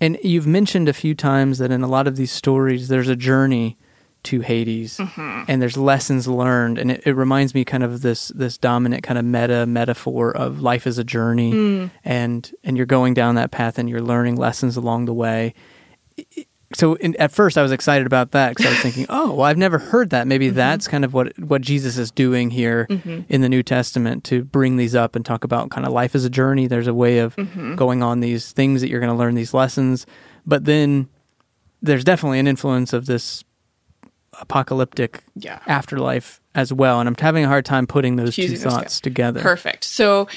[0.00, 3.16] And you've mentioned a few times that in a lot of these stories, there's a
[3.16, 3.76] journey
[4.22, 5.44] to Hades, mm-hmm.
[5.48, 9.18] and there's lessons learned, and it, it, reminds me kind of this this dominant kind
[9.18, 11.90] of meta metaphor of life as a journey, mm.
[12.04, 15.54] and and you're going down that path, and you're learning lessons along the way.
[16.72, 19.46] So in, at first, I was excited about that because I was thinking, oh, well,
[19.46, 20.26] I've never heard that.
[20.26, 20.56] Maybe mm-hmm.
[20.56, 23.22] that's kind of what what Jesus is doing here mm-hmm.
[23.28, 26.24] in the New Testament to bring these up and talk about kind of life as
[26.24, 26.66] a journey.
[26.66, 27.74] There's a way of mm-hmm.
[27.74, 30.06] going on these things that you're going to learn these lessons,
[30.46, 31.08] but then
[31.82, 33.42] there's definitely an influence of this
[34.40, 35.60] apocalyptic yeah.
[35.66, 37.00] afterlife as well.
[37.00, 39.40] And I'm having a hard time putting those Fusing two thoughts together.
[39.40, 39.84] Perfect.
[39.84, 40.28] So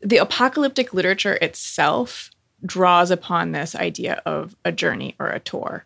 [0.00, 2.29] the apocalyptic literature itself
[2.64, 5.84] draws upon this idea of a journey or a tour.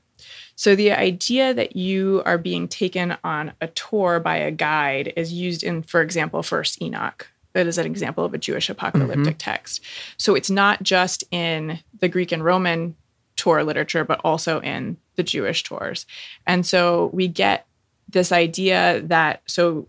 [0.57, 5.33] So the idea that you are being taken on a tour by a guide is
[5.33, 7.29] used in, for example, First Enoch.
[7.55, 9.39] That is an example of a Jewish apocalyptic mm-hmm.
[9.39, 9.81] text.
[10.17, 12.97] So it's not just in the Greek and Roman
[13.37, 16.07] tour literature, but also in the Jewish tours.
[16.47, 17.67] And so we get
[18.09, 19.89] this idea that so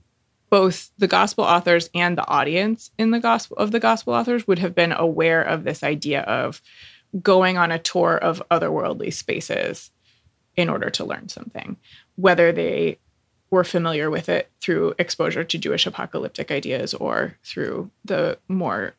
[0.55, 4.57] both the gospel authors and the audience in the gospel of the gospel authors would
[4.57, 6.61] have been aware of this idea of
[7.21, 9.91] going on a tour of otherworldly spaces
[10.55, 11.75] in order to learn something,
[12.15, 12.97] whether they
[13.51, 18.93] were familiar with it through exposure to Jewish apocalyptic ideas or through the more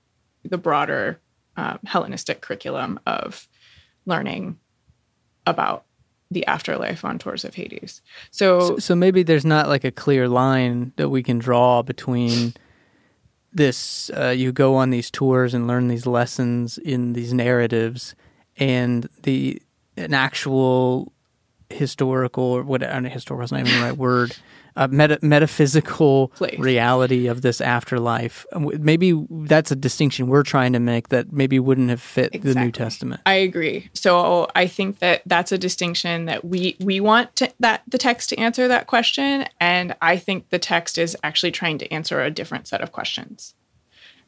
[0.44, 1.18] the broader
[1.56, 3.48] um, Hellenistic curriculum of
[4.04, 4.58] learning
[5.46, 5.86] about
[6.30, 8.02] the afterlife on tours of Hades.
[8.30, 12.54] So, So, so maybe there's not like a clear line that we can draw between
[13.52, 14.10] this.
[14.16, 18.14] Uh, you go on these tours and learn these lessons in these narratives,
[18.56, 19.62] and the
[19.96, 21.12] an actual
[21.70, 24.36] historical or what I don't know, historical is not even the right word.
[24.76, 26.58] Uh, meta, metaphysical Place.
[26.58, 28.44] reality of this afterlife.
[28.54, 32.70] Maybe that's a distinction we're trying to make that maybe wouldn't have fit the New
[32.70, 33.22] Testament.
[33.24, 33.88] I agree.
[33.94, 38.28] So I think that that's a distinction that we we want to, that the text
[38.30, 42.30] to answer that question, and I think the text is actually trying to answer a
[42.30, 43.54] different set of questions.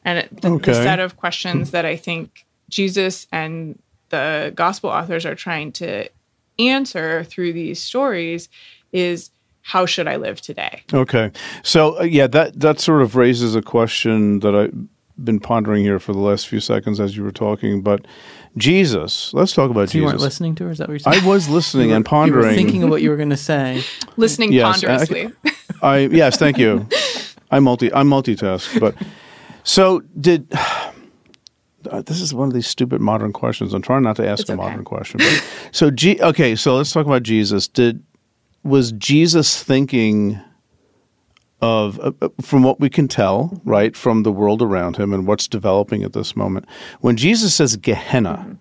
[0.03, 0.71] And the, Okay.
[0.71, 3.77] the set of questions that I think Jesus and
[4.09, 6.09] the gospel authors are trying to
[6.57, 8.49] answer through these stories
[8.91, 9.29] is
[9.69, 10.81] how should I live today?
[10.93, 11.31] Okay,
[11.63, 14.73] so uh, yeah, that that sort of raises a question that I've
[15.23, 17.81] been pondering here for the last few seconds as you were talking.
[17.81, 18.05] But
[18.57, 20.71] Jesus, let's talk about So you weren't listening to her?
[20.71, 21.23] Is that what you're saying?
[21.23, 22.43] I was listening You were- and pondering.
[22.45, 23.83] You were thinking of what you were going to say.
[24.17, 25.31] Listening Yes, I- ponderously.
[25.81, 26.87] I yes, thank you.
[27.51, 28.95] I multi I multitask, but
[29.63, 30.47] so did.
[31.89, 33.73] uh, This is one of these stupid modern questions.
[33.73, 34.61] I'm trying not to ask It's a okay.
[34.61, 35.19] modern question.
[35.19, 37.67] But, so, G, okay, so let's talk about Jesus.
[37.67, 38.03] Did
[38.63, 40.39] was Jesus thinking
[41.61, 45.27] of, uh, uh, from what we can tell, right, from the world around him and
[45.27, 46.65] what's developing at this moment?
[47.01, 48.57] When Jesus says Gehenna,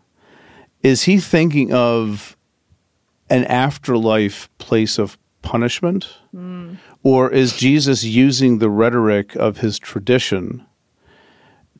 [0.82, 2.36] is he thinking of
[3.30, 6.18] an afterlife place of punishment?
[7.02, 10.66] Or is Jesus using the rhetoric of his tradition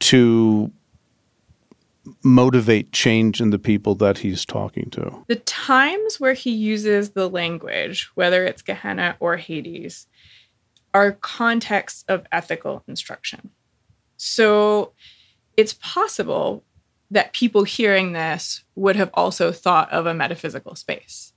[0.00, 0.70] to
[2.22, 5.24] motivate change in the people that he's talking to?
[5.28, 10.06] the times where he uses the language, whether it's Gehenna or Hades,
[10.94, 13.50] are contexts of ethical instruction.
[14.16, 14.92] So
[15.56, 16.64] it's possible
[17.10, 21.32] that people hearing this would have also thought of a metaphysical space.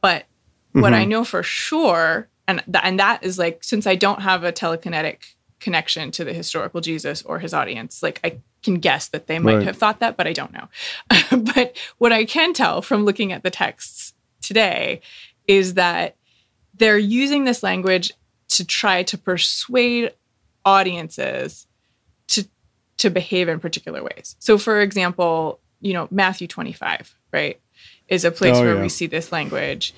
[0.00, 0.24] But
[0.72, 1.10] what I mm-hmm.
[1.10, 5.34] know for sure, and, th- and that is like, since I don't have a telekinetic
[5.58, 9.56] connection to the historical Jesus or his audience, like I can guess that they might
[9.56, 9.66] Right.
[9.66, 10.68] have thought that, but I don't know.
[11.54, 15.00] but what I can tell from looking at the texts today
[15.46, 16.16] is that
[16.74, 18.12] they're using this language
[18.48, 20.12] to try to persuade
[20.64, 21.66] audiences
[22.28, 22.46] to
[22.98, 24.36] to behave in particular ways.
[24.38, 27.58] So for example, you know, Matthew 25, right,
[28.08, 28.82] is a place Oh, where yeah.
[28.82, 29.94] we see this language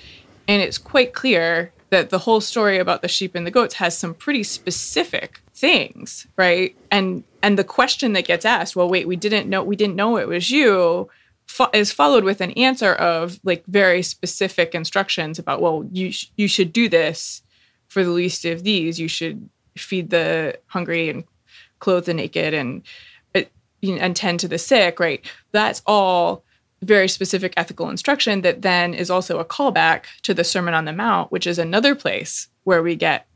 [0.46, 3.96] and it's quite clear that the whole story about the sheep and the goats has
[3.96, 6.74] some pretty specific things, right?
[6.90, 10.16] And and the question that gets asked, well, wait, we didn't know we didn't know
[10.16, 11.11] it was you,
[11.74, 16.48] is followed with an answer of like very specific instructions about, well, you sh- you
[16.48, 17.42] should do this
[17.88, 18.98] for the least of these.
[18.98, 21.24] You should feed the hungry and
[21.78, 22.83] clothe the naked and
[23.35, 23.42] uh,
[23.83, 25.22] and tend to the sick, right?
[25.52, 26.42] That's all
[26.83, 30.92] very specific ethical instruction that then is also a callback to the Sermon on the
[30.92, 33.27] Mount, which is another place where we get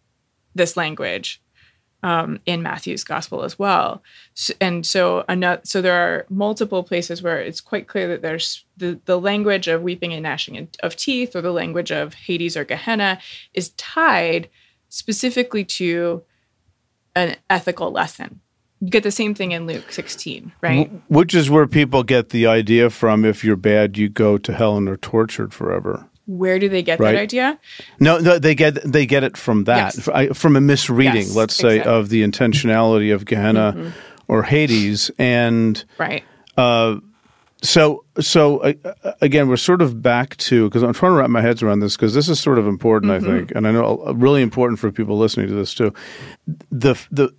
[0.55, 1.41] this language
[2.03, 4.03] um, in Matthew's gospel as well.
[4.37, 8.65] S- And so, ano- so there are multiple places where it's quite clear that there's
[8.77, 12.65] the, the language of weeping and gnashing of teeth, or the language of Hades or
[12.65, 13.19] Gehenna,
[13.55, 14.49] is tied
[14.89, 16.23] specifically to
[17.15, 18.41] an ethical lesson.
[18.81, 20.91] You get the same thing in Luke 16, right?
[21.09, 24.77] Which is where people get the idea from if you're bad, you go to hell
[24.77, 26.07] and are tortured forever.
[26.27, 27.13] Where do they get Right.
[27.13, 27.59] that idea?
[28.01, 30.37] No, no, they get they get it from that, Yes.
[30.39, 31.91] From a misreading, Yes, let's say, exactly.
[31.93, 32.01] Mm-hmm.
[32.01, 33.93] of the intentionality of Gehenna
[34.29, 36.25] or Hades, and Right.
[37.63, 38.73] so so uh,
[39.05, 41.81] uh, again, we're sort of back to because I'm trying to wrap my heads around
[41.81, 44.79] this because this is sort of important, I think, and I know uh, really important
[44.79, 45.93] for people listening to this too.
[46.71, 47.33] The the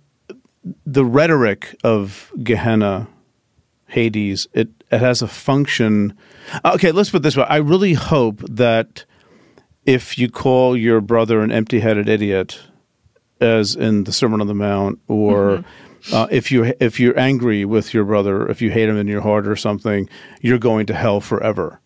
[0.86, 3.08] the rhetoric of Gehenna,
[3.86, 6.16] Hades, it it has a function.
[6.64, 7.44] Okay, let's put this way.
[7.48, 9.04] I really hope that
[9.84, 12.60] if you call your brother an empty-headed idiot,
[13.40, 15.87] as in the Sermon on the Mount, or mm-hmm.
[16.12, 19.20] Uh, if you if you're angry with your brother, if you hate him in your
[19.20, 20.08] heart or something,
[20.40, 21.80] you're going to hell forever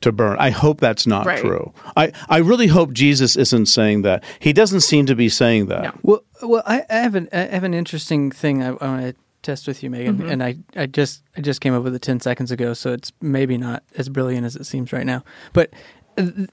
[0.00, 0.36] to burn.
[0.38, 1.40] I hope that's not Right.
[1.40, 1.72] true.
[1.96, 4.22] I I really hope Jesus isn't saying that.
[4.38, 5.82] He doesn't seem to be saying that.
[5.82, 5.92] No.
[6.02, 9.14] Well, well, I, I have an I have an interesting thing I, I want to
[9.40, 10.28] test with you, Meghan, Mm-hmm.
[10.30, 13.12] and I, I just I just came up with it ten seconds ago, so it's
[13.22, 15.24] maybe not as brilliant as it seems right now.
[15.52, 15.82] But th-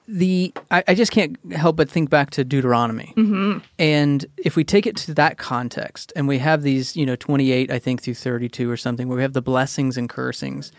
[0.08, 3.60] the I, I just can't help but think back to Deuteronomy, Mm-hmm.
[3.80, 7.52] and if we take it to that context, and we have these, you know, twenty
[7.52, 10.72] eight, I think through thirty two or something, where we have the blessings and cursings.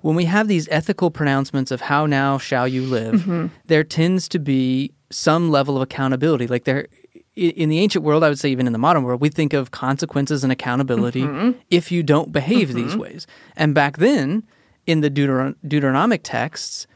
[0.00, 3.46] When we have these ethical pronouncements of how now shall you live, Mm-hmm.
[3.66, 6.48] there tends to be some level of accountability.
[6.48, 6.88] Like there,
[7.36, 9.70] in the ancient world, I would say even in the modern world, we think of
[9.70, 11.58] consequences and accountability Mm-hmm.
[11.70, 13.26] if you don't behave these ways.
[13.56, 14.42] And back then,
[14.86, 16.88] in the Deuteron- Deuteronomic texts,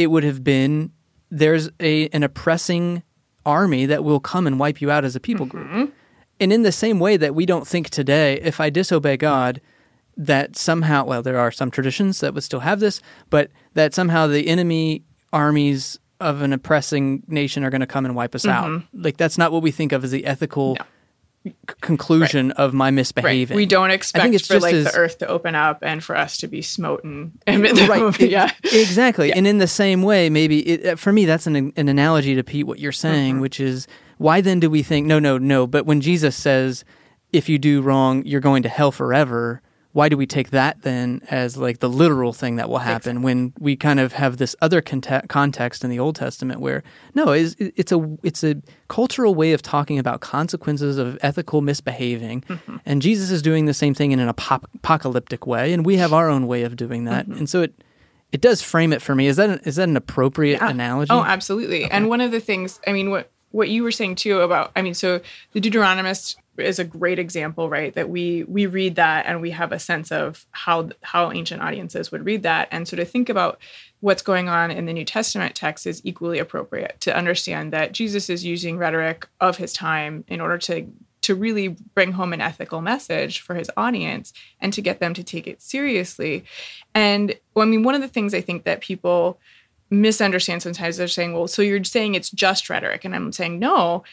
[0.00, 0.90] it would have been
[1.30, 3.02] there's a an oppressing
[3.44, 5.66] army that will come and wipe you out as a people group.
[5.66, 5.84] Mm-hmm.
[6.40, 9.60] And in the same way that we don't think today, if I disobey God,
[10.16, 14.26] that somehow, well, there are some traditions that would still have this, but that somehow
[14.26, 18.68] the enemy armies of an oppressing nation are going to come and wipe us out.
[18.68, 19.02] Mm-hmm.
[19.02, 20.82] Like that's not what we think of as the ethical c-
[21.80, 22.94] conclusion of my Right.
[22.94, 23.56] misbehaving.
[23.56, 26.16] We don't expect it's for just like as- the earth to open up and for
[26.16, 27.32] us to be smoten.
[27.46, 28.50] And right yeah.
[28.64, 32.34] exactly and in the same way maybe it, uh, for me that's an, an analogy
[32.34, 33.40] to pete what you're saying Mm-hmm.
[33.42, 33.86] which is
[34.18, 36.84] why then do we think no no no but when jesus says
[37.32, 39.62] if you do wrong you're going to hell forever
[39.92, 43.52] why do we take that then as like the literal thing that will happen when
[43.58, 46.82] we kind of have this other conte- context in the old testament where
[47.14, 48.56] no it's, it's a it's a
[48.88, 52.42] cultural way of talking about consequences of ethical misbehaving.
[52.42, 52.76] Mm-hmm.
[52.86, 56.12] and jesus is doing the same thing in an apop- apocalyptic way and we have
[56.12, 57.26] our own way of doing that.
[57.26, 57.38] Mm-hmm.
[57.38, 57.74] and so it
[58.32, 59.26] it does frame it for me.
[59.26, 61.10] Is that an, is that an appropriate analogy?
[61.10, 61.84] Oh, absolutely.
[61.90, 64.82] And one of the things, I mean, what what you were saying too about, I
[64.82, 65.20] mean, so
[65.52, 67.94] the Deuteronomist is a great example, right?
[67.94, 72.12] That we we read that and we have a sense of how how ancient audiences
[72.12, 73.58] would read that, and so to think about
[74.00, 78.30] what's going on in the New Testament text is equally appropriate to understand that Jesus
[78.30, 80.86] is using rhetoric of his time in order to
[81.22, 85.22] to really bring home an ethical message for his audience and to get them to
[85.22, 86.44] take it seriously.
[86.94, 89.38] And well, I mean, one of the things I think that people
[89.90, 93.04] misunderstand sometimes they're saying, well, so you're saying it's just rhetoric.
[93.04, 94.04] And I'm saying, no,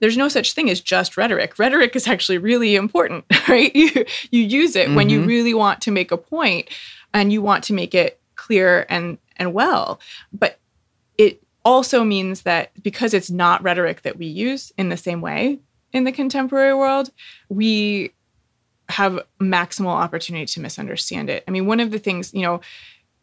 [0.00, 1.58] there's no such thing as just rhetoric.
[1.58, 3.74] Rhetoric is actually really important, right?
[3.74, 5.28] You, you use it when you mm-hmm.
[5.28, 6.68] really want to make a point
[7.14, 10.00] and you want to make it clear and, and well.
[10.32, 10.58] But
[11.16, 15.58] it also means that because it's not rhetoric that we use in the same way
[15.92, 17.10] in the contemporary world,
[17.48, 18.12] we
[18.88, 21.42] have maximal opportunity to misunderstand it.
[21.48, 22.60] I mean, one of the things, you know,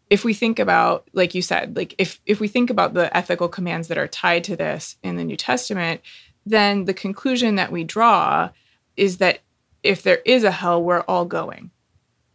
[0.09, 3.47] if we think about like you said, like if if we think about the ethical
[3.47, 6.01] commands that are tied to this in the New Testament,
[6.45, 8.49] then the conclusion that we draw
[8.97, 9.39] is that
[9.81, 11.71] if there is a hell, we're all going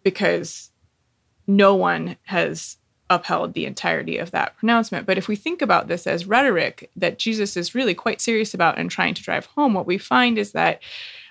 [0.03, 0.71] because
[1.47, 2.77] no one has
[3.11, 5.07] upheld the entirety of that pronouncement.
[5.07, 8.79] But if we think about this as rhetoric that Jesus is really quite serious about
[8.79, 10.83] and trying to drive home, what we find is that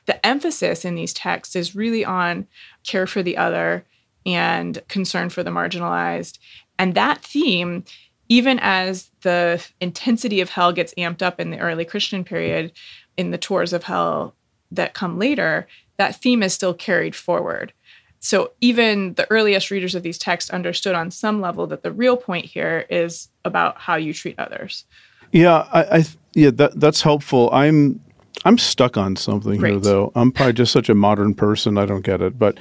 [0.05, 2.47] the emphasis in these texts is really on
[2.84, 3.86] care for the other
[4.25, 6.39] and concern for the marginalized.
[6.80, 7.84] And that theme,
[8.30, 12.71] even as the intensity of hell gets amped up in the early Christian period,
[13.15, 14.36] in the tours of hell
[14.71, 15.67] that come later,
[15.97, 17.73] that theme is still carried forward.
[18.19, 22.17] So even the earliest readers of these texts understood on some level that the real
[22.17, 24.86] point here is about how you treat others.
[25.32, 27.49] Yeah, I, I yeah, that that's helpful.
[27.51, 27.99] I'm
[28.45, 30.11] I'm stuck on something here though.
[30.15, 31.78] I'm probably just such a modern person.
[31.78, 32.57] I don't get it, but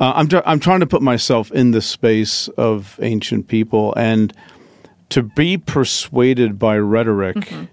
[0.00, 4.32] uh, I'm I'm trying to put myself in the space of ancient people and
[5.10, 7.36] to be persuaded by rhetoric.
[7.36, 7.64] Mm-hmm.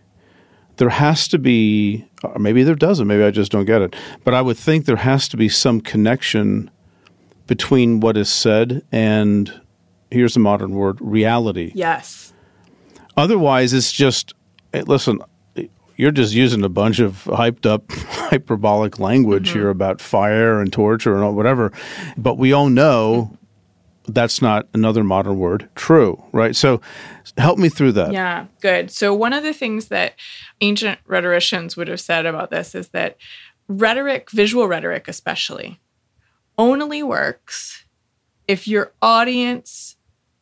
[0.77, 3.07] There has to be, or maybe there doesn't.
[3.07, 3.95] Maybe I just don't get it.
[4.23, 6.69] But I would think there has to be some connection
[7.47, 9.61] between what is said and
[10.11, 11.71] here's the modern word reality.
[11.75, 12.33] Yes.
[13.17, 14.33] Otherwise, it's just
[14.73, 15.21] hey, listen.
[15.97, 19.59] You're just using a bunch of hyped up, hyperbolic language mm-hmm.
[19.59, 21.71] here about fire and torture and all, whatever.
[22.17, 23.44] But we all know mm-hmm.
[24.07, 25.69] That's not another modern word.
[25.75, 26.55] True, right?
[26.55, 26.81] So,
[27.37, 28.11] help me through that.
[28.11, 28.91] Yeah, good.
[28.91, 30.13] So, one of the things that
[30.61, 33.17] ancient rhetoricians would have said about this is that
[33.67, 35.79] rhetoric, visual rhetoric especially,
[36.57, 37.85] only works
[38.47, 39.97] if your audience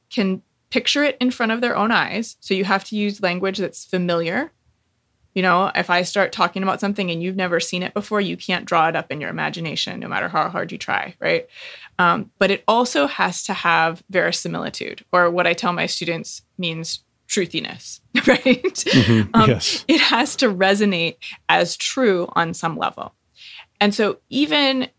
[0.09, 2.37] can picture it in front of their own eyes.
[2.39, 4.51] So, you have to use language that's familiar.
[5.33, 8.37] You know, if I start talking about something and you've never seen it before, you
[8.37, 11.47] can't draw it up in your imagination, no matter how hard you try, right?
[11.99, 17.03] Um, but it also has to have verisimilitude, or what I tell my students means
[17.27, 19.27] truthiness, right?
[19.33, 19.85] Um, yes.
[19.87, 21.17] It has to resonate
[21.49, 23.13] as true on some level.
[23.79, 24.89] And so, even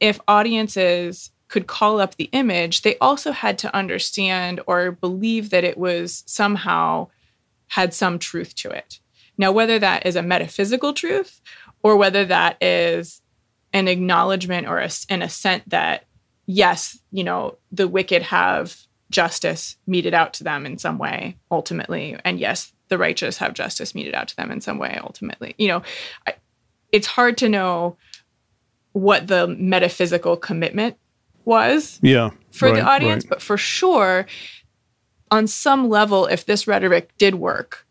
[0.00, 5.64] if audiences could call up the image, they also had to understand or believe that
[5.64, 7.08] it was somehow
[7.68, 9.00] had some truth to it.
[9.36, 11.40] Now, whether that is a metaphysical truth
[11.82, 13.20] or whether that is
[13.72, 16.04] an acknowledgement or a, an assent that,
[16.50, 18.76] yes, you know, the wicked have
[19.10, 22.16] justice meted out to them in some way ultimately.
[22.24, 25.54] And yes, the righteous have justice meted out to them in some way ultimately.
[25.58, 25.82] You know,
[26.26, 26.34] I,
[26.92, 27.96] it's hard to know
[28.92, 30.96] what the metaphysical commitment
[31.44, 32.30] was Yeah.
[32.50, 33.30] for right, the audience, right.
[33.30, 34.26] but for sure,
[35.30, 37.86] on some level, if this rhetoric did work,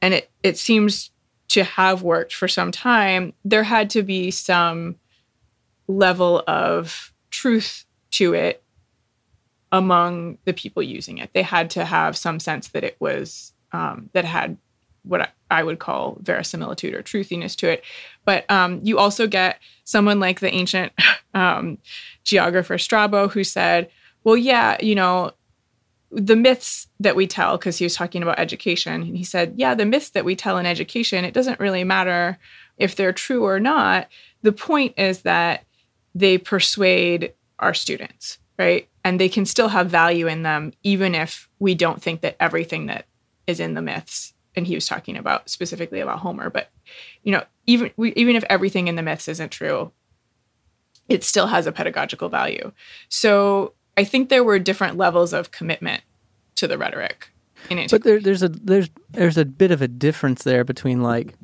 [0.00, 1.10] and it, it seems
[1.48, 4.96] to have worked for some time, there had to be some
[5.88, 8.62] level of truth to it
[9.72, 11.30] among the people using it.
[11.32, 14.58] They had to have some sense that it was, um, that had
[15.02, 17.82] what I- would call verisimilitude or truthiness to it.
[18.24, 20.92] But um, you also get someone like the ancient
[21.34, 21.78] um,
[22.22, 23.90] geographer Strabo who said,
[24.24, 25.32] well, yeah, you know,
[26.10, 29.74] the myths that we tell, because he was talking about education, and he said, yeah,
[29.74, 32.38] the myths that we tell in education, it doesn't really matter
[32.76, 34.08] if they're true or not.
[34.42, 35.64] The point is that
[36.14, 38.88] they persuade our students, right?
[39.04, 42.86] And they can still have value in them, even if we don't think that everything
[42.86, 43.06] that
[43.46, 46.70] is in the myths, and he was talking about specifically about Homer, but
[47.22, 49.92] you know, even we, even if everything in the myths isn't true,
[51.08, 52.72] it still has a pedagogical value.
[53.08, 56.02] So I think there were different levels of commitment
[56.56, 57.30] to the rhetoric
[57.70, 61.34] in But there, there's a there's there's a bit of a difference there between like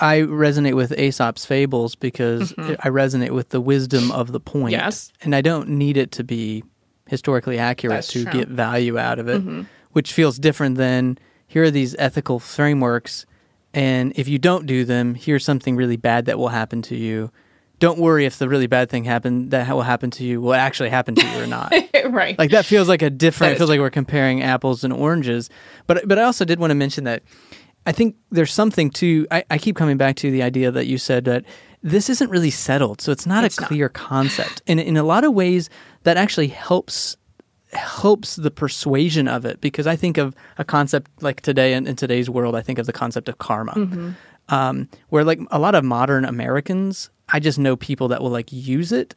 [0.00, 4.74] I resonate with Aesop's fables because I resonate with the wisdom of the point.
[4.74, 4.84] Mm-hmm.
[4.84, 5.12] Yes.
[5.22, 6.64] and I don't need it to be
[7.06, 8.30] historically accurate That's to true.
[8.32, 8.38] Mm-hmm.
[8.38, 13.26] get value out of it, which feels different than here are these ethical frameworks,
[13.72, 17.30] and if you don't do them, here's something really bad that will happen to you.
[17.80, 20.88] Don't worry if the really bad thing happened that will happen to you will actually
[20.90, 21.72] happen to you or not
[22.06, 22.38] right.
[22.38, 25.50] like that feels like a different it feels like we're comparing apples and oranges
[25.88, 27.22] but but i also did want to mention that
[27.86, 30.98] i think there's something to i, I keep coming back to the idea that you
[30.98, 31.44] said that
[31.82, 33.68] this isn't really settled so it's not It's a not.
[33.68, 35.68] clear concept and in a lot of ways
[36.04, 37.16] that actually helps
[37.72, 41.96] helps the persuasion of it because i think of a concept like today in, in
[41.96, 44.10] today's world i think of the concept of karma Mm-hmm.
[44.54, 48.52] um, where like a lot of modern americans i just know people that will like
[48.52, 49.14] use it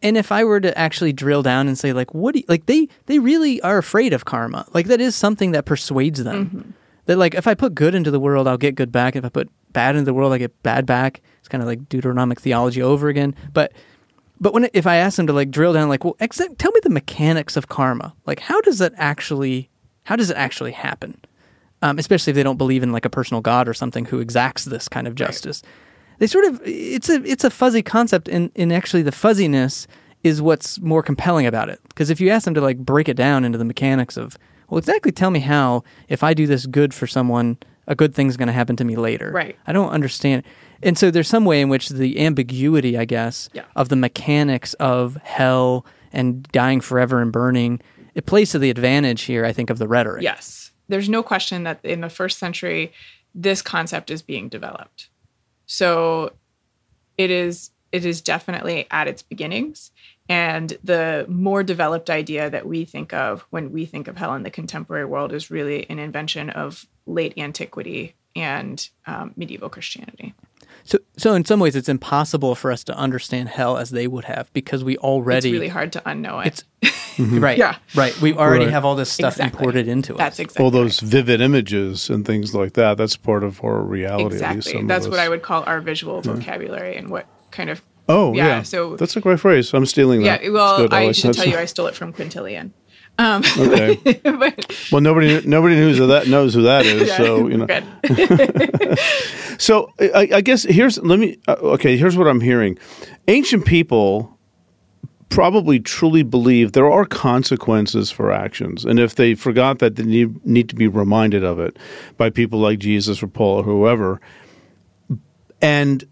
[0.00, 2.66] and if I were to actually drill down and say, like, what do you, like
[2.66, 4.64] they they really are afraid of karma.
[4.72, 6.74] Like that is something that persuades them.
[7.08, 9.16] That like if I put good into the world, I'll get good back.
[9.16, 11.20] If I put bad into the world, I get bad back.
[11.40, 13.34] It's kind of like Deuteronomic theology over again.
[13.52, 13.72] But
[14.40, 16.80] but when if I ask them to like drill down, like, well, exa- tell me
[16.82, 18.14] the mechanics of karma.
[18.26, 19.70] Like, how does that actually
[20.04, 21.20] how does it actually happen?
[21.80, 24.64] Um, especially if they don't believe in like a personal god or something who exacts
[24.64, 25.62] this kind of justice
[26.18, 29.86] they sort of it's a it's a fuzzy concept and and actually the fuzziness
[30.24, 33.16] is what's more compelling about it because if you ask them to like break it
[33.16, 34.36] down into the mechanics of
[34.68, 37.56] well exactly tell me how if i do this good for someone
[37.86, 39.56] a good thing's going to happen to me later Right.
[39.66, 40.42] i don't understand
[40.82, 43.64] and so there's some way in which the ambiguity i guess Yeah.
[43.76, 47.80] of the mechanics of hell and dying forever and burning
[48.14, 50.72] it plays to the advantage here i think of the rhetoric Yes.
[50.90, 52.92] There's no question that in the first century,
[53.34, 55.10] this concept is being developed.
[55.66, 56.32] So
[57.18, 59.90] it is it is definitely at its beginnings.
[60.28, 64.42] And the more developed idea that we think of when we think of hell in
[64.42, 70.34] the contemporary world is really an invention of late antiquity and um, medieval Christianity.
[70.84, 74.24] so so in some ways it's impossible for us to understand hell as they would
[74.26, 76.62] have because we already It's really hard to unknow it.
[76.82, 77.58] It's right.
[77.58, 77.78] Yeah.
[77.96, 78.16] Right.
[78.20, 78.74] We already Right.
[78.74, 79.58] have all this stuff Exactly.
[79.58, 80.18] imported into us.
[80.18, 81.10] That's exactly all those right.
[81.10, 82.96] vivid images and things like that.
[82.98, 84.24] That's part of our reality.
[84.24, 84.72] At least exactly.
[84.72, 85.18] some That's what.
[85.18, 88.62] I would call our visual vocabulary and what kind of Oh Yeah, yeah.
[88.62, 89.72] so- that's a great phrase.
[89.74, 90.42] I'm stealing that.
[90.42, 90.50] yeah.
[90.50, 90.88] Well.
[90.92, 92.72] I, should tell you, I stole it from Quintilian.
[93.20, 93.96] Um, okay.
[94.22, 97.08] but Well, nobody nobody knows who that knows who that is.
[97.08, 97.66] yeah, So you know.
[99.58, 101.36] So I, I guess here's let me.
[101.48, 102.78] Uh, okay, here's what I'm hearing.
[103.26, 104.38] Ancient people
[105.30, 110.46] probably truly believe there are consequences for actions, and if they forgot that, they need,
[110.46, 111.76] need to be reminded of it
[112.16, 114.20] by people like Jesus or Paul or whoever.
[115.60, 116.04] And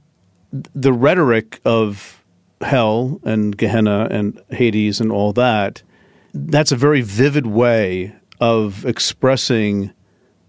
[0.74, 2.24] the rhetoric of
[2.60, 5.82] hell and Gehenna and Hades and all that.
[6.32, 9.92] That's a very vivid way of expressing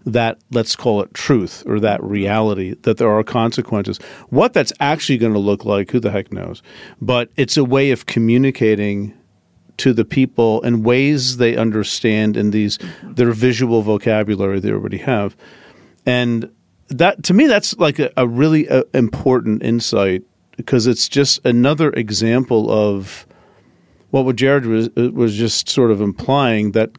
[0.04, 3.98] that let's call it truth or that reality that there are consequences.
[4.30, 6.62] What that's actually going to look like, who the heck knows?
[7.00, 9.14] But it's a way of communicating
[9.78, 15.36] to the people in ways they understand in these their visual vocabulary they already have,
[16.04, 16.50] and
[16.88, 20.22] that to me that's like a, a really uh, important insight
[20.56, 23.26] because it's just another example of
[24.10, 26.90] what what Jared was was just sort of implying that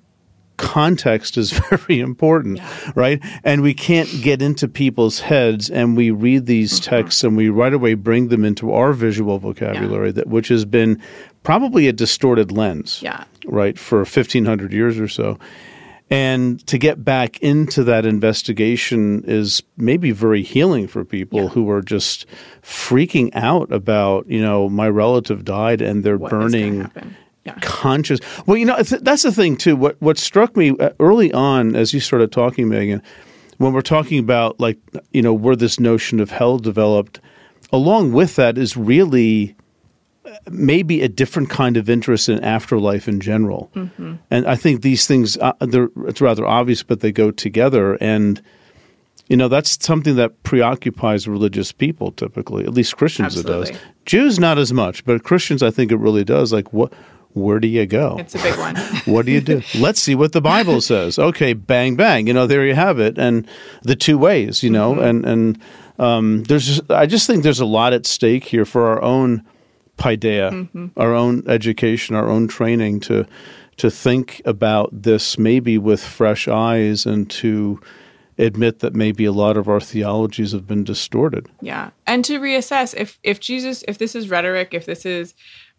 [0.57, 2.59] context is very important,
[2.93, 3.21] right?
[3.45, 6.89] And we can't get into people's heads and we read these Mm-hmm.
[6.89, 11.01] texts and we right away bring them into our visual vocabulary that which has been
[11.43, 13.23] probably a distorted lens Yeah.
[13.45, 15.39] right, for 1500 years or so.
[16.11, 21.81] And to get back into that investigation is maybe very healing for people who are
[21.83, 22.25] just
[22.63, 26.89] freaking out about, you know, my relative died and they're What burning?
[27.45, 27.55] Yeah.
[27.61, 28.19] conscious.
[28.45, 29.75] Well, you know, th- that's the thing too.
[29.75, 33.01] What what struck me uh, early on as you started talking, Meghan,
[33.59, 34.77] when we're talking about like
[35.13, 37.19] you know where this notion of hell developed,
[37.71, 39.55] along with that is really
[40.49, 43.71] maybe a different kind of interest in afterlife in general.
[44.29, 48.41] And I think these things, uh, it's rather obvious, but they go together and.
[49.27, 53.71] You know, that's something that preoccupies religious people typically, at least Christians it does.
[54.07, 56.51] Jews not as much, but Christians I think it really does.
[56.51, 56.91] Like what
[57.33, 58.17] where do you go?
[58.19, 58.75] It's a big one.
[59.05, 59.61] what do you do?
[59.77, 61.19] Let's see what the Bible says.
[61.19, 62.25] Okay, bang bang.
[62.25, 63.19] You know, there you have it.
[63.19, 63.47] And
[63.83, 65.59] the two ways, you know, and and
[65.99, 69.45] um, there's just, I just think there's a lot at stake here for our own
[69.99, 70.87] paideia, mm-hmm.
[70.97, 73.25] our own education, our own training to
[73.77, 77.79] to think about this maybe with fresh eyes and to
[78.37, 81.47] admit that maybe a lot of our theologies have been distorted.
[81.61, 81.91] Yeah.
[82.05, 85.33] And to reassess if if Jesus if this is rhetoric, if this is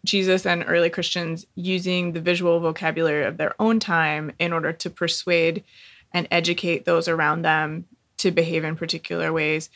[0.05, 4.89] Jesus and early Christians using the visual vocabulary of their own time in order to
[4.89, 5.63] persuade
[6.11, 7.85] and educate those around them
[8.17, 9.69] to behave in particular ways.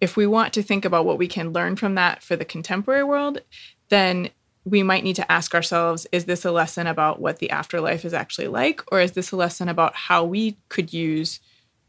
[0.00, 3.04] If we want to think about what we can learn from that for the contemporary
[3.04, 3.40] world,
[3.92, 4.30] then
[4.64, 8.14] we might need to ask ourselves is this a lesson about what the afterlife is
[8.14, 11.40] actually like or is this a lesson about how we could use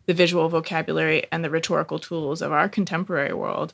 [0.06, 3.74] the visual vocabulary and the rhetorical tools of our contemporary world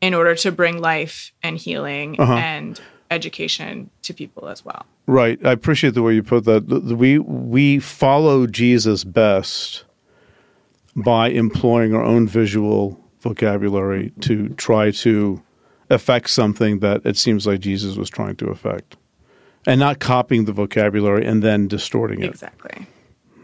[0.00, 2.34] in order to bring life and healing uh-huh.
[2.34, 2.80] and
[3.12, 4.84] education to people as well.
[5.06, 5.38] Right.
[5.46, 6.64] I appreciate the way you put that.
[6.66, 9.84] We we follow Jesus best
[10.96, 15.40] by employing our own visual vocabulary to try to
[15.92, 18.96] affect something that it seems like Jesus was trying to affect.
[19.66, 22.30] And not copying the vocabulary and then distorting it.
[22.30, 22.86] Exactly.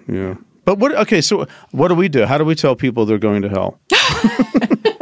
[0.08, 0.34] Yeah.
[0.64, 2.26] But what okay, so what do we do?
[2.26, 3.78] How do we tell people they're going to hell?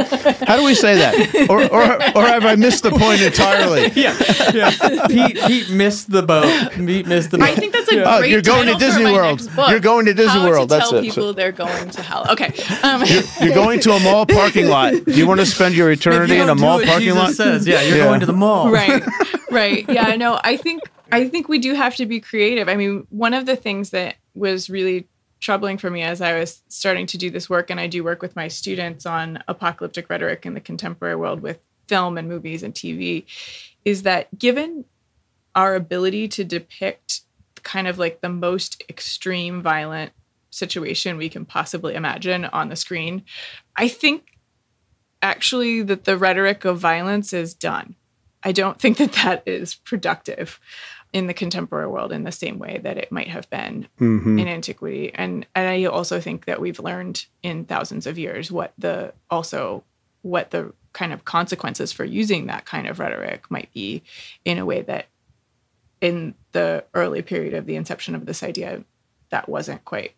[0.46, 1.48] How do we say that?
[1.50, 1.82] Or, or,
[2.16, 3.88] or have I missed the point entirely?
[3.94, 4.16] yeah,
[4.54, 5.06] yeah.
[5.08, 6.72] Pete, Pete missed the boat.
[6.72, 7.48] Pete missed the boat.
[7.48, 9.50] I think that's a Oh, great you're going to title for Disney World.
[9.70, 10.68] You're going to Disney How World.
[10.68, 11.02] To That's tell it.
[11.02, 12.26] people they're going to hell.
[12.30, 12.52] Okay.
[12.86, 13.02] Um,
[13.40, 14.92] You're going to a mall parking lot.
[14.92, 17.06] Do you want to spend your eternity you in don't a do mall what parking
[17.08, 17.32] Jesus lot?
[17.34, 18.04] Says, yeah, you're Yeah.
[18.04, 18.70] going to the mall.
[18.70, 19.02] right
[19.50, 23.06] right yeah no i think i think we do have to be creative i mean
[23.10, 25.08] one of the things that was really
[25.40, 28.22] troubling for me as i was starting to do this work and i do work
[28.22, 31.58] with my students on apocalyptic rhetoric in the contemporary world with
[31.88, 33.24] film and movies and tv
[33.84, 34.84] is that given
[35.54, 37.20] our ability to depict
[37.62, 40.12] kind of like the most extreme violent
[40.50, 43.22] situation we can possibly imagine on the screen
[43.76, 44.36] i think
[45.22, 47.96] actually that the rhetoric of violence is done.
[48.42, 50.60] I don't think that that is productive
[51.16, 54.38] in the contemporary world in the same way that it might have been Mm-hmm.
[54.38, 55.04] in antiquity.
[55.14, 59.82] And and I also think that we've learned in thousands of years what the also
[60.22, 64.02] what the kind of consequences for using that kind of rhetoric might be
[64.44, 65.06] in a way that
[66.00, 68.82] in the early period of the inception of this idea
[69.30, 70.12] that wasn't quite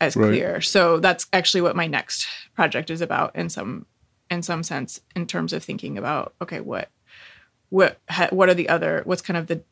[0.00, 0.28] as Right.
[0.30, 0.60] clear.
[0.60, 3.86] So that's actually what my next project is about in some
[4.30, 6.88] in some sense in terms of thinking about okay what
[7.68, 9.62] what ha, what are the other what's kind of the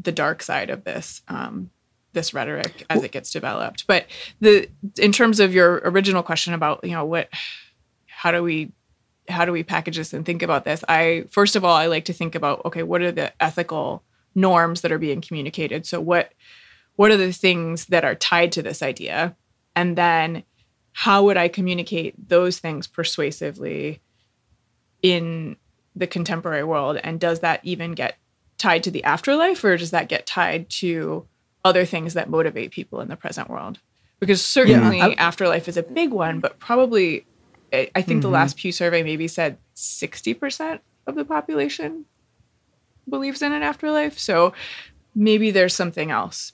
[0.00, 1.70] the dark side of this um
[2.14, 3.86] this rhetoric as it gets developed.
[3.86, 4.06] But
[4.40, 4.68] the
[4.98, 7.28] in terms of your original question about you know what
[8.06, 8.72] how do we
[9.28, 12.06] how do we package this and think about this i first of all i like
[12.06, 14.02] to think about okay what are the ethical
[14.38, 15.84] norms that are being communicated?
[15.86, 16.32] So what
[16.96, 19.36] what are the things that are tied to this idea?
[19.76, 20.44] And then
[20.92, 24.00] how would i communicate those things persuasively
[25.02, 25.56] in
[25.94, 26.98] the contemporary world?
[27.02, 28.16] And does that even get
[28.58, 31.26] tied to the afterlife or does that get tied to
[31.64, 33.78] other things that motivate people in the present world?
[34.20, 37.24] Because certainly I- afterlife is a big one but probably
[37.72, 38.34] i I think the mm-hmm.
[38.34, 42.04] last pew survey maybe said 60% of the population
[43.08, 44.52] believes in an afterlife so
[45.18, 46.52] maybe there's something else.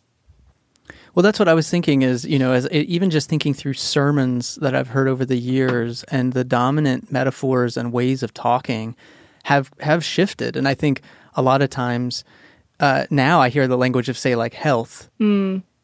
[1.14, 2.02] Well, that's what I was thinking.
[2.02, 6.02] Is you know, as even just thinking through sermons that I've heard over the years,
[6.04, 8.96] and the dominant metaphors and ways of talking
[9.44, 11.02] have have shifted, and I think
[11.34, 12.24] a lot of times
[12.80, 15.08] uh, now I hear the language of say like health.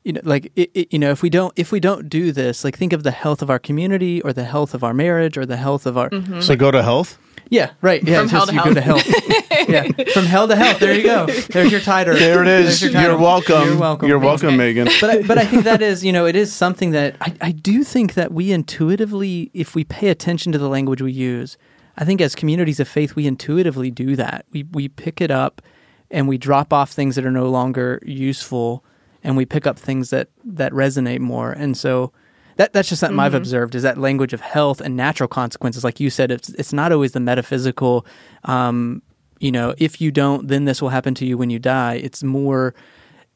[0.03, 2.65] You know, like it, it, you know, if we don't if we don't do this,
[2.65, 5.45] like think of the health of our community, or the health of our marriage, or
[5.45, 6.09] the health of our
[6.41, 7.19] So go to health.
[7.51, 8.03] Yeah, right.
[8.03, 8.69] Yeah, From it's hell to you hell.
[8.69, 9.67] go to hell.
[9.69, 10.79] yeah, from hell to hell.
[10.79, 11.27] There you go.
[11.27, 12.15] There's your title.
[12.15, 12.81] There it is.
[12.81, 13.67] Your You're welcome.
[13.69, 14.09] You're welcome.
[14.09, 14.89] You're welcome, Meghan.
[15.01, 17.53] but I, but I think that is you know it is something that I, I
[17.53, 21.59] do think that we intuitively if we pay attention to the language we use
[22.01, 24.47] I think as communities of faith we intuitively do that.
[24.51, 25.63] We we pick it up
[26.11, 28.85] and we drop off things that are no longer useful
[29.23, 31.53] and we pick up things that that resonate more.
[31.53, 32.13] And so
[32.57, 36.01] that that's just something I've observed is that language of health and natural consequences like
[36.01, 38.05] you said it's it's not always the metaphysical
[38.45, 39.03] um
[39.39, 41.95] you know if you don't then this will happen to you when you die.
[41.95, 42.75] It's more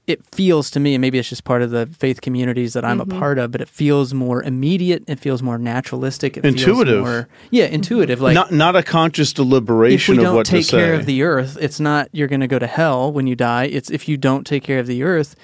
[0.06, 3.00] it feels to me, and maybe it's just part of the faith communities that I'm
[3.00, 3.18] a mm-hmm.
[3.18, 5.02] part of, but it feels more immediate.
[5.06, 6.36] It feels more naturalistic.
[6.36, 6.94] It Intuitive.
[6.94, 8.18] Feels more, yeah, intuitive.
[8.18, 8.24] Mm-hmm.
[8.24, 9.94] Like not not a conscious deliberation.
[9.94, 10.78] if deliberation we of don't what take to say.
[10.78, 13.64] care of the earth, it's not you're going to go to hell when you die.
[13.64, 15.36] It's if you don't take care of the earth,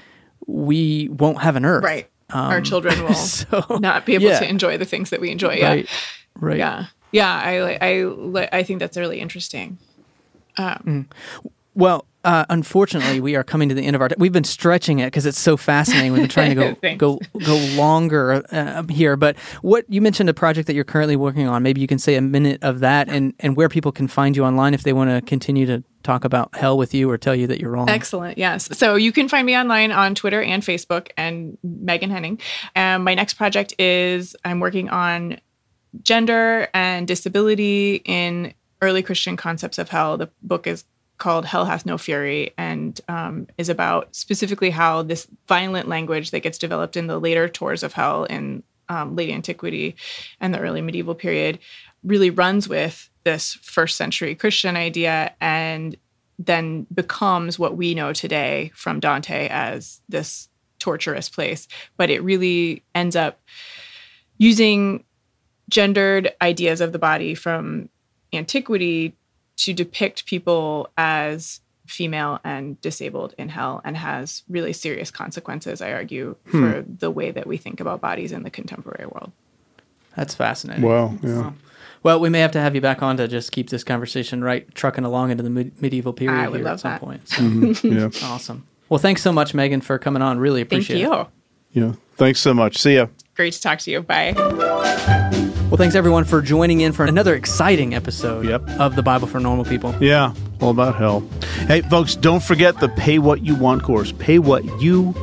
[0.46, 1.84] we won't have an earth.
[1.84, 2.08] Right.
[2.30, 4.40] Our um, children will Um, so- not be able yeah.
[4.40, 5.54] to enjoy the things that we enjoy.
[5.54, 5.68] Yeah.
[5.68, 5.88] Right.
[6.38, 6.58] Right.
[6.58, 6.86] Yeah.
[7.12, 7.32] Yeah.
[7.32, 9.78] I, I, I think that's really interesting.
[10.58, 11.50] Um, mm.
[11.74, 14.10] Well, uh, unfortunately, we are coming to the end of our.
[14.18, 16.12] We've been stretching it because it's so fascinating.
[16.12, 19.16] We've been trying to go go go longer uh, here.
[19.16, 21.62] But what you mentioned a project that you're currently working on.
[21.62, 24.44] Maybe you can say a minute of that and and where people can find you
[24.44, 27.46] online if they want to continue to talk about hell with you or tell you
[27.46, 27.88] that you're wrong.
[27.88, 28.38] Excellent.
[28.38, 28.68] Yes.
[28.76, 32.40] So you can find me online on Twitter and Facebook and Meghan Henning.
[32.74, 35.40] Um, my next project is I'm working on
[36.02, 40.16] gender and disability in early Christian concepts of hell.
[40.16, 40.84] The book is
[41.20, 46.40] called Hell Hath No Fury and um, is about specifically how this violent language that
[46.40, 49.94] gets developed in the later tours of hell in um, late antiquity
[50.40, 51.60] and the early medieval period
[52.02, 55.96] really runs with this first century Christian idea and
[56.38, 60.48] then becomes what we know today from Dante as this
[60.78, 61.68] torturous place.
[61.96, 63.40] But it really ends up
[64.38, 65.04] using
[65.68, 67.90] gendered ideas of the body from
[68.32, 69.14] antiquity
[69.64, 75.92] to depict people as female and disabled in hell and has really serious consequences, I
[75.92, 76.60] argue, hmm.
[76.70, 79.32] for the way that we think about bodies in the contemporary world.
[80.16, 80.84] That's fascinating.
[80.84, 81.14] Wow.
[81.22, 81.52] Yeah.
[82.02, 84.72] Well, we may have to have you back on to just keep this conversation right
[84.74, 87.00] trucking along into the mid- medieval period I would here love at some that.
[87.00, 87.28] point.
[87.28, 87.88] So, mm-hmm.
[88.22, 88.28] Yeah.
[88.28, 88.66] awesome.
[88.88, 90.38] Well, thanks so much, Meghan, for coming on.
[90.38, 91.12] Really Thank appreciate you.
[91.12, 91.26] it.
[91.72, 91.92] Yeah.
[92.16, 92.78] Thanks so much.
[92.78, 93.06] See ya.
[93.36, 94.02] Great to talk to you.
[94.02, 95.18] Bye.
[95.70, 98.68] Well, thanks everyone for joining in for another exciting episode Yep.
[98.80, 99.94] of the Bible for Normal People.
[100.00, 101.22] Yeah, all about hell.
[101.68, 104.10] Hey, folks, don't forget the Pay What You Want course.
[104.12, 105.14] Pay What You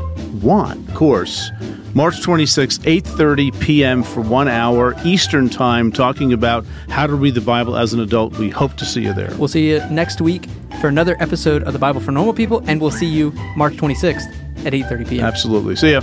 [0.42, 1.52] Want course.
[1.94, 4.04] March 26th, 8.30 p.m.
[4.04, 8.38] for one hour Eastern Time, talking about how to read the Bible as an adult.
[8.38, 9.34] We hope to see you there.
[9.38, 10.46] We'll see you next week
[10.80, 14.66] for another episode of the Bible for Normal People, and we'll see you March 26th
[14.66, 15.26] at 8.30 p.m.
[15.26, 15.76] Absolutely.
[15.76, 16.00] See ya.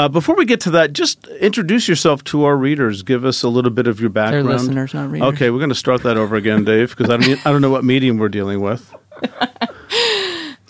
[0.00, 3.02] Uh, before we get to that, just introduce yourself to our readers.
[3.02, 4.46] Give us a little bit of your background.
[4.48, 4.68] They're background.
[4.68, 5.28] listeners, not readers.
[5.34, 7.68] Okay, we're going to start that over again, Dave, because I don't, I don't know
[7.68, 8.94] what medium we're dealing with.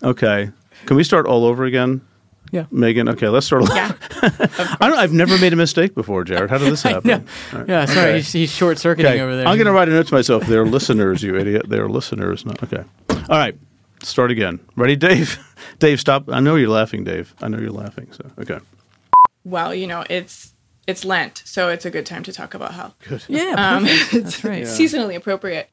[0.03, 0.51] Okay,
[0.87, 2.01] can we start all over again?
[2.51, 2.65] Yeah.
[2.73, 3.09] Meghan.
[3.13, 3.71] Okay, let's start.
[3.71, 3.93] All Yeah.
[4.81, 4.99] I don't.
[4.99, 6.51] I've never made a mistake before, Jared.
[6.51, 7.07] How did this happen?
[7.07, 7.15] No.
[7.53, 7.69] All right.
[7.69, 8.17] Yeah, sorry, Okay.
[8.17, 9.47] he's, he's short-circuiting Okay, over there.
[9.47, 10.45] I'm going to write a note to myself.
[10.49, 11.69] They're listeners, you idiot.
[11.69, 12.45] They're listeners.
[12.45, 12.55] No.
[12.65, 12.83] Okay.
[13.11, 13.57] All right.
[14.03, 14.59] Start again.
[14.75, 15.39] Ready, Dave?
[15.79, 16.29] Dave, stop.
[16.29, 17.33] I know you're laughing, Dave.
[17.41, 18.11] I know you're laughing.
[18.11, 18.59] So okay.
[19.45, 20.55] Well, you know, it's
[20.87, 22.97] it's Lent, so it's a good time to talk about hell.
[23.29, 24.63] Yeah, Um, it's That's right.
[24.65, 25.69] seasonally appropriate.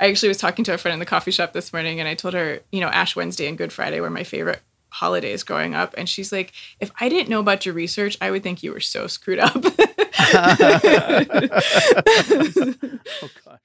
[0.00, 2.14] I actually was talking to a friend in the coffee shop this morning, and I
[2.14, 5.94] told her, you know, Ash Wednesday and Good Friday were my favorite holidays growing up.
[5.96, 8.80] And she's like, if I didn't know about your research, I would think you were
[8.80, 9.54] so screwed up.
[13.22, 13.60] Oh gosh.